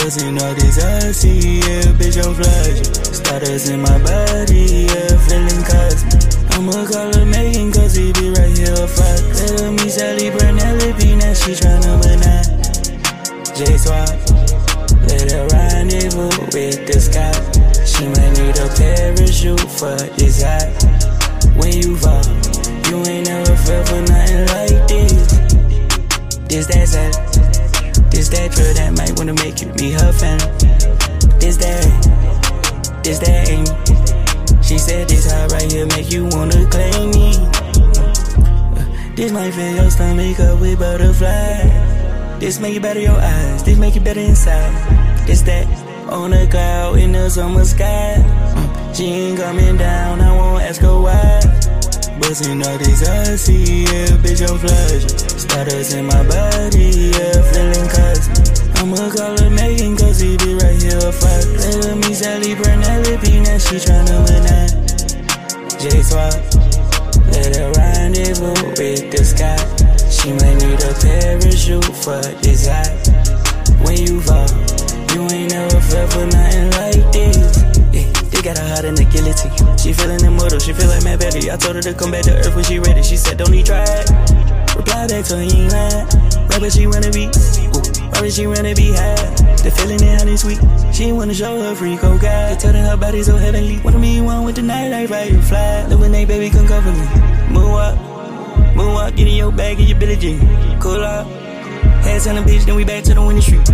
[0.00, 2.88] Bustin' all this icy, yeah, bitch, I'm flashing.
[3.12, 6.24] Starters in my body, yeah, feeling cosmic.
[6.56, 9.20] I'ma call her Megan, cause he be right here, fuck.
[9.60, 12.60] Her meet Sally Bernelli, now she tryna banana.
[13.54, 14.08] J Swap.
[15.04, 17.36] Let her rendezvous with the sky.
[17.84, 20.72] She might need a parachute for this high.
[21.60, 22.24] When you fall,
[22.88, 25.32] you ain't never felt for nothing like this.
[26.48, 27.29] This that sad.
[28.30, 30.38] That girl that might wanna make you me her fan.
[31.40, 34.10] This that, this that.
[34.62, 37.34] She said this high right here make you wanna claim me.
[39.16, 42.40] This might fill your stomach up with butterflies.
[42.40, 44.72] This make you better your eyes, this make you better inside.
[45.26, 45.66] This that
[46.08, 48.14] on a cloud in the summer sky.
[48.54, 51.40] Mm, she ain't coming down, I won't ask her why.
[52.20, 55.19] Bustin' all this icy, yeah, bitch, I'm flashing.
[55.40, 58.76] Starters in my body, yeah, feeling cosmic.
[58.76, 61.46] I'ma call her Megan, cause he be right here, fuck.
[61.56, 64.70] Let her meet Sally Bernelli, now she tryna win that.
[65.80, 66.36] J Swap,
[67.32, 69.56] let her rendezvous with the sky.
[70.12, 72.68] She might need a parachute for this.
[73.80, 74.46] When you fall,
[75.14, 77.69] you ain't never felt for nothing like this.
[78.40, 79.52] They got her hot in the guillotine.
[79.76, 81.52] She feeling immortal, she feel like Matt Betty.
[81.52, 83.02] I told her to come back to earth when she ready.
[83.02, 83.84] She said, don't need try.
[84.72, 86.08] Reply back to her, you ain't lying.
[86.48, 89.20] But she wanna be, ooh, right, but she wanna be high.
[89.60, 90.56] The feeling in honey sweet.
[90.88, 92.58] She wanna show her freak, oh God.
[92.58, 93.78] Telling her body so heavenly.
[93.84, 95.30] Wanna be one with the nightlife, right?
[95.30, 95.84] You fly.
[95.88, 97.04] Live when they baby come cover me.
[97.52, 97.98] Move up.
[98.72, 100.40] Moonwalk, get in your bag, get your Billie Jean.
[100.80, 101.26] Cool up.
[102.08, 103.68] Heads on the beach, then we back to the winning street.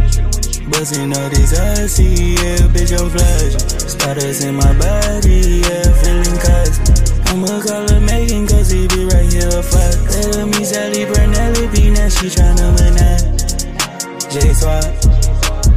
[0.70, 3.88] Bustin' all this icy, yeah, bitch, I'm flashing.
[3.88, 7.28] Starters in my body, yeah, feeling cosmic.
[7.30, 9.94] I'ma call her Megan, cause he be right here, fuck.
[10.10, 13.46] Let her meet Sally Bernelli, be now she tryna manage.
[14.32, 14.84] J Swap,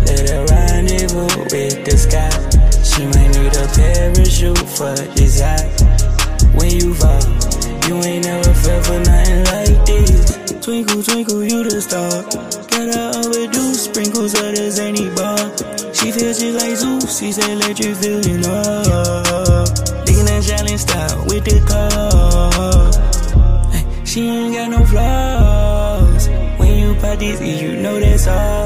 [0.09, 2.33] let her rendezvous with the sky.
[2.81, 5.69] She might need a parachute for this high.
[6.57, 7.21] When you fall.
[7.89, 10.61] You ain't never felt for nothing like this.
[10.61, 12.21] Twinkle, twinkle, you the star.
[12.69, 15.37] Got her overdue, sprinkles of the zany bar.
[15.93, 20.05] She feels just like Zeus, she said let you feel it up.
[20.05, 22.91] Digging that challenge style with the car.
[24.05, 26.27] She ain't got no flaws.
[26.57, 28.65] When you pop this, you know that's all.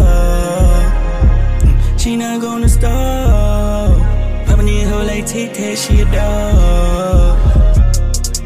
[1.62, 3.98] Mm, she not gonna stop.
[4.48, 7.43] Popping in her like Tic Tac, she a dog.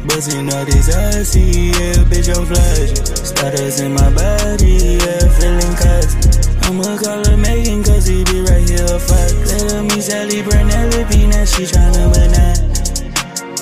[0.08, 2.96] Bustin' all this icy, yeah, bitch, I'm flashing.
[3.04, 6.64] Starters in my body, yeah, feeling cosmic.
[6.64, 9.30] I'ma call her Megan, cause he be right here, fuck.
[9.52, 12.56] Her meet Sally Bernelli, now she tryna banana.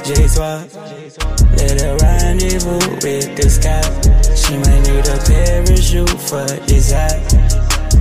[0.06, 0.70] J Swap,
[1.58, 3.82] let her rendezvous with the sky.
[4.38, 7.18] She might need a parachute for this high.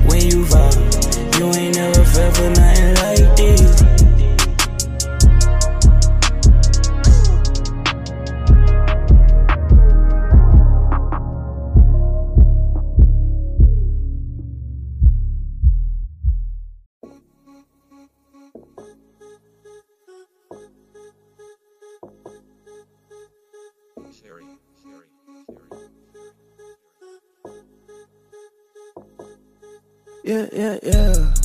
[0.05, 0.71] When you fall,
[1.39, 3.94] you ain't never felt for nothing like this.
[30.25, 31.44] Yeah, yeah, yeah.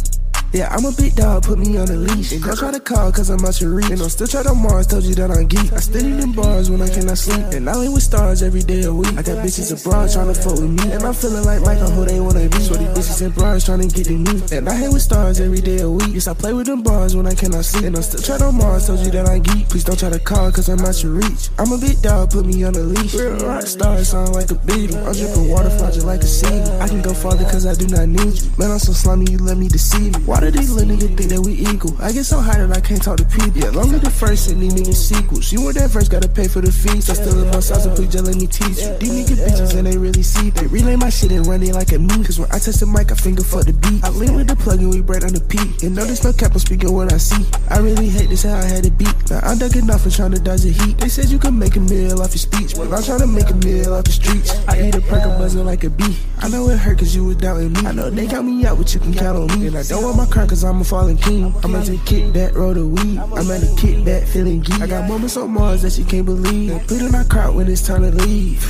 [0.52, 2.32] Yeah, I'm a big dog, put me on a leash.
[2.32, 3.90] And don't try to call, cause I'm out your reach.
[3.90, 5.72] And I'm still trying to Mars, told you that I'm geek.
[5.72, 7.54] I still in them bars when I cannot sleep.
[7.54, 9.14] And I ain't with stars every day a week.
[9.14, 10.90] I got bitches abroad trying to fuck with me.
[10.90, 12.58] And I'm feeling like Michael, who they wanna be.
[12.66, 14.42] So these bitches in bars trying to get to me.
[14.50, 16.18] And I hang with stars every day a week.
[16.18, 17.84] Yes, I play with them bars when I cannot sleep.
[17.84, 19.68] And I'm still trying to Mars, told you that I'm geek.
[19.68, 21.54] Please don't try to call, cause I'm out your reach.
[21.62, 23.14] I'm a big dog, put me on a leash.
[23.14, 24.98] Real rock star, sound like a beetle.
[25.06, 26.58] I'm dripping water, just like a sea.
[26.82, 28.50] I can go farther, cause I do not need you.
[28.58, 30.24] Man, I'm so slimy, you let me deceive me.
[30.26, 31.94] Why did these little niggas think that we equal.
[32.00, 33.60] I get so high that I can't talk to people.
[33.60, 35.52] Yeah, longer the first and these niggas sequels.
[35.52, 37.10] You want that verse, gotta pay for the fees.
[37.10, 38.80] I still in my sauce, so please just let me teach.
[38.98, 40.50] These niggas bitches and they really see.
[40.50, 42.24] They relay my shit and run it like a me.
[42.24, 44.04] Cause when I touch the mic, I finger for the beat.
[44.04, 45.82] I lean with the plug and we break on the peak.
[45.82, 47.44] And notice no cap, I'm speaking what I see.
[47.68, 49.14] I really hate this how I had to beat.
[49.30, 50.98] Now I'm ducking off and trying to dodge the heat.
[50.98, 53.50] They said you can make a meal off your speech, but I'm trying to make
[53.50, 54.56] a meal off the streets.
[54.68, 56.16] I eat a perk, I'm buzzing like a bee.
[56.38, 57.80] I know it hurt cause you was doubting me.
[57.84, 59.66] I know they got me out, but you can count on me.
[59.66, 61.52] And I don't want my car cause I'm a falling king.
[61.64, 63.18] I'm at the kickback, roll the weed.
[63.18, 64.80] I'm at the kickback, feeling geek.
[64.80, 66.90] I got moments on Mars that you can't believe.
[66.90, 68.64] In my cart when it's time to leave.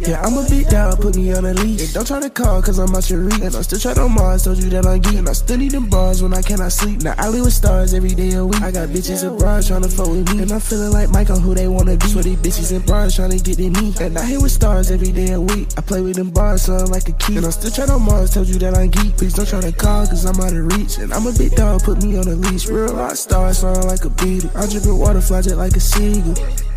[0.00, 1.82] Yeah, I'm a big dog, put me on a leash.
[1.82, 3.40] And don't try to call, cause I'm out your reach.
[3.40, 5.16] And I'm still trying on Mars, told you that I'm geek.
[5.16, 7.02] And I still need them bars when I cannot sleep.
[7.02, 8.62] Now I live with stars every day a week.
[8.62, 10.42] I got bitches abroad trying to fuck with me.
[10.42, 12.06] And I'm feeling like Mike on who they wanna be.
[12.06, 13.92] So these bitches in bars trying to get in me.
[14.00, 15.68] And I hit with stars every day a week.
[15.76, 17.36] I play with them bars, so I'm like a key.
[17.36, 19.18] And I'm still trying on Mars, told you that I'm geek.
[19.18, 20.96] Please don't try to call, cause I'm out of reach.
[20.96, 22.66] And I'm a big dog, put me on a leash.
[22.68, 24.50] Real rock star, so I'm like a beetle.
[24.54, 26.69] I'm dripping water, fly like a seagull.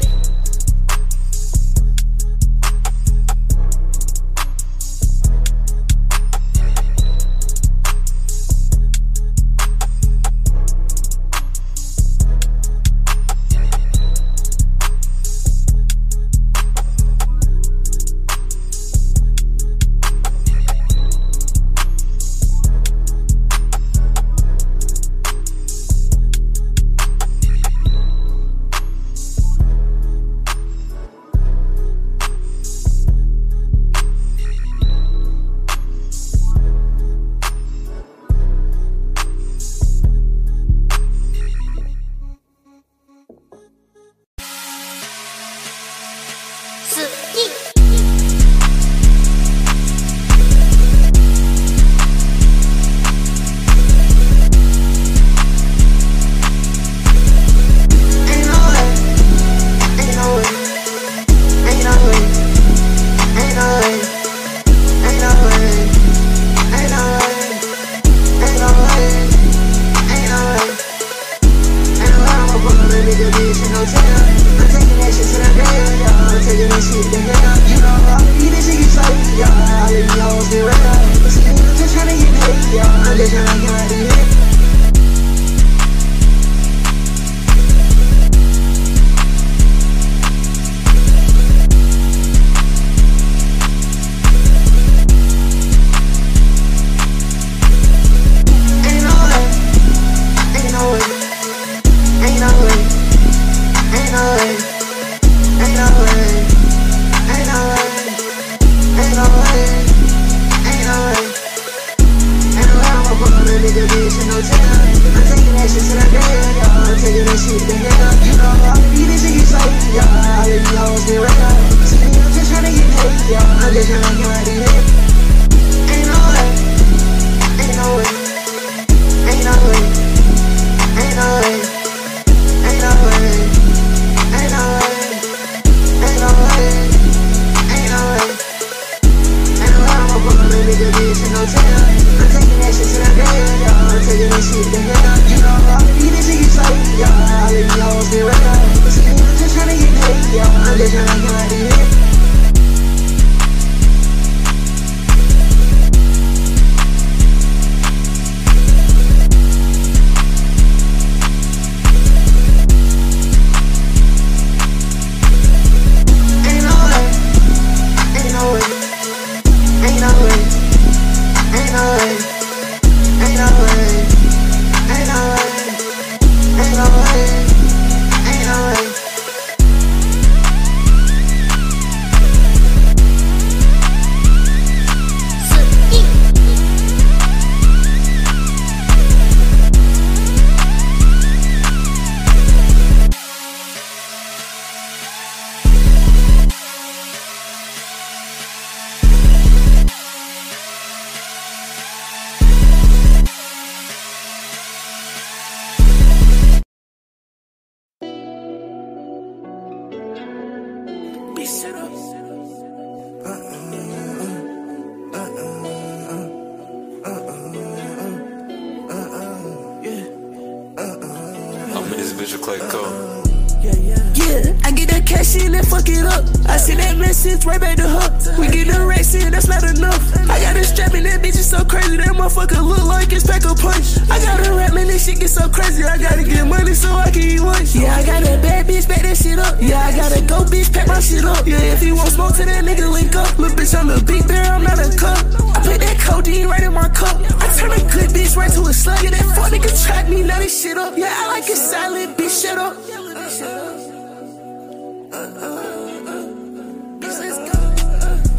[252.34, 252.74] shit up.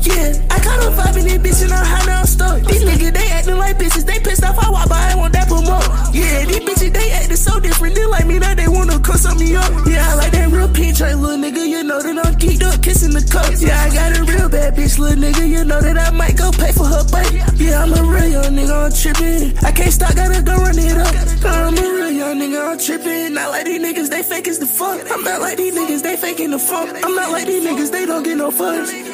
[0.04, 2.60] Yeah, I caught a vibe in that bitch and I'm high now I'm stuck.
[2.66, 4.04] These niggas, they acting like bitches.
[4.04, 5.84] They pissed off, I walk by, I want that put up.
[6.12, 7.94] Yeah, these bitches, they acting so different.
[7.94, 9.70] They like me now, they wanna cuss on me up.
[9.86, 11.64] Yeah, I like that real pinch, right, little nigga.
[11.64, 13.46] You know that I'm geeked up, kissing the cup.
[13.60, 15.48] Yeah, I got a real bad bitch, little nigga.
[15.48, 17.32] You know that I might go pay for her bike.
[17.54, 19.56] Yeah, I'm a real young nigga, I'm tripping.
[19.64, 21.14] I can't stop, gotta go run it up.
[21.46, 22.03] I'm a real
[22.34, 23.34] young nigga, I'm trippin'.
[23.34, 25.10] Not like these niggas, they fake as the fuck.
[25.10, 26.88] I'm not like these niggas, they faking the fuck.
[27.04, 29.13] I'm not like these niggas, they don't get no fucks.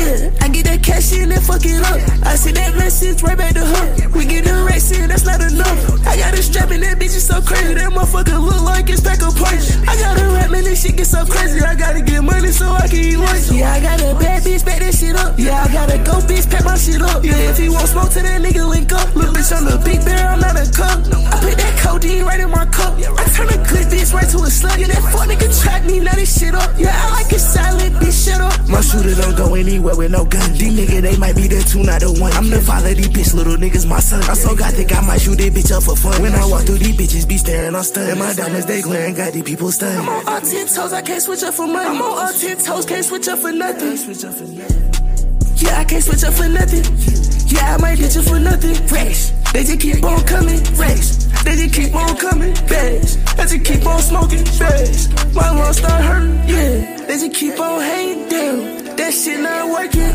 [0.00, 2.00] Yeah, I get that cash in and fuck it up.
[2.24, 4.08] I see that message right back to her.
[4.16, 5.78] We get the racks in, that's not enough.
[6.06, 7.74] I got a strap and that bitch is so crazy.
[7.74, 9.76] That motherfucker look like it's pack a punch.
[9.84, 11.60] I got a rap man, this shit get so crazy.
[11.60, 13.50] I gotta get money so I can eat lunch.
[13.52, 15.38] Yeah, I got a bad bitch, back that shit up.
[15.38, 17.22] Yeah, I got a go bitch, pack my shit up.
[17.22, 19.14] Yeah, if he want smoke to that nigga, link up.
[19.14, 21.04] Little bitch, I'm the big bear, I'm not a cup.
[21.28, 22.96] I put that codeine right in my cup.
[22.96, 24.80] I turn a good bitch right to a slut.
[24.80, 26.72] Yeah, that fuck nigga track me, now this shit up.
[26.78, 28.56] Yeah, I like it silent, bitch, shut up.
[28.68, 30.52] My shooter don't go anywhere with no gun.
[30.52, 32.32] These niggas, they might be the two, not the one.
[32.32, 34.22] I'm the father, these bitch, little niggas, my son.
[34.24, 36.20] I so got think I might shoot this bitch up for fun.
[36.22, 38.10] When I walk through these bitches, be staring, I'm stunned.
[38.10, 40.00] And my diamonds, they glaring, got these people stunned.
[40.00, 41.88] I'm on all ten toes, I can't switch up for money.
[41.88, 43.96] I'm on all ten toes, can't switch up for nothing.
[45.56, 46.84] Yeah, I can't switch up for nothing.
[47.50, 48.74] Yeah, I might hit you for nothing.
[48.86, 49.30] Fresh.
[49.52, 50.62] They just keep on coming.
[50.64, 51.20] Fresh.
[51.44, 52.54] They just keep on coming.
[52.68, 53.16] Bags.
[53.34, 54.44] They just keep on smoking.
[54.58, 55.08] Bags.
[55.34, 56.36] My lungs start hurting.
[56.48, 57.06] Yeah.
[57.06, 58.28] They just keep on hating.
[58.28, 58.79] down.
[59.00, 60.12] That shit not working.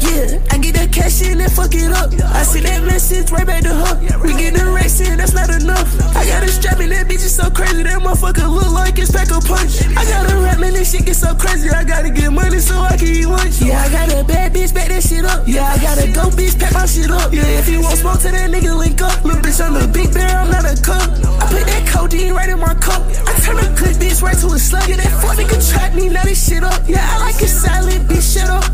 [0.00, 2.08] Yeah, I get that cash in and fuck it up.
[2.32, 3.94] I see that message right back to her.
[4.24, 5.84] We get the racks in, that's not enough.
[6.16, 7.84] I got a strap and that bitch is so crazy.
[7.84, 9.84] That motherfucker look like it's pack a punch.
[9.92, 11.68] I got a rap man, this shit get so crazy.
[11.68, 13.60] I gotta get money so I can eat lunch.
[13.60, 15.44] Yeah, I got a bad bitch, back that shit up.
[15.46, 17.30] Yeah, I gotta go bitch, pack my shit up.
[17.36, 19.22] Yeah, if you want smoke to that nigga, link up.
[19.28, 21.04] Little bitch, I'm the big bear, I'm not a cup.
[21.36, 23.04] I put that codeine right in my cup.
[23.28, 24.88] I turn a good bitch right to a slug.
[24.88, 26.80] Yeah, that fuck nigga track me, now this shit up.
[26.88, 28.66] Yeah, I like it silent, be shut up.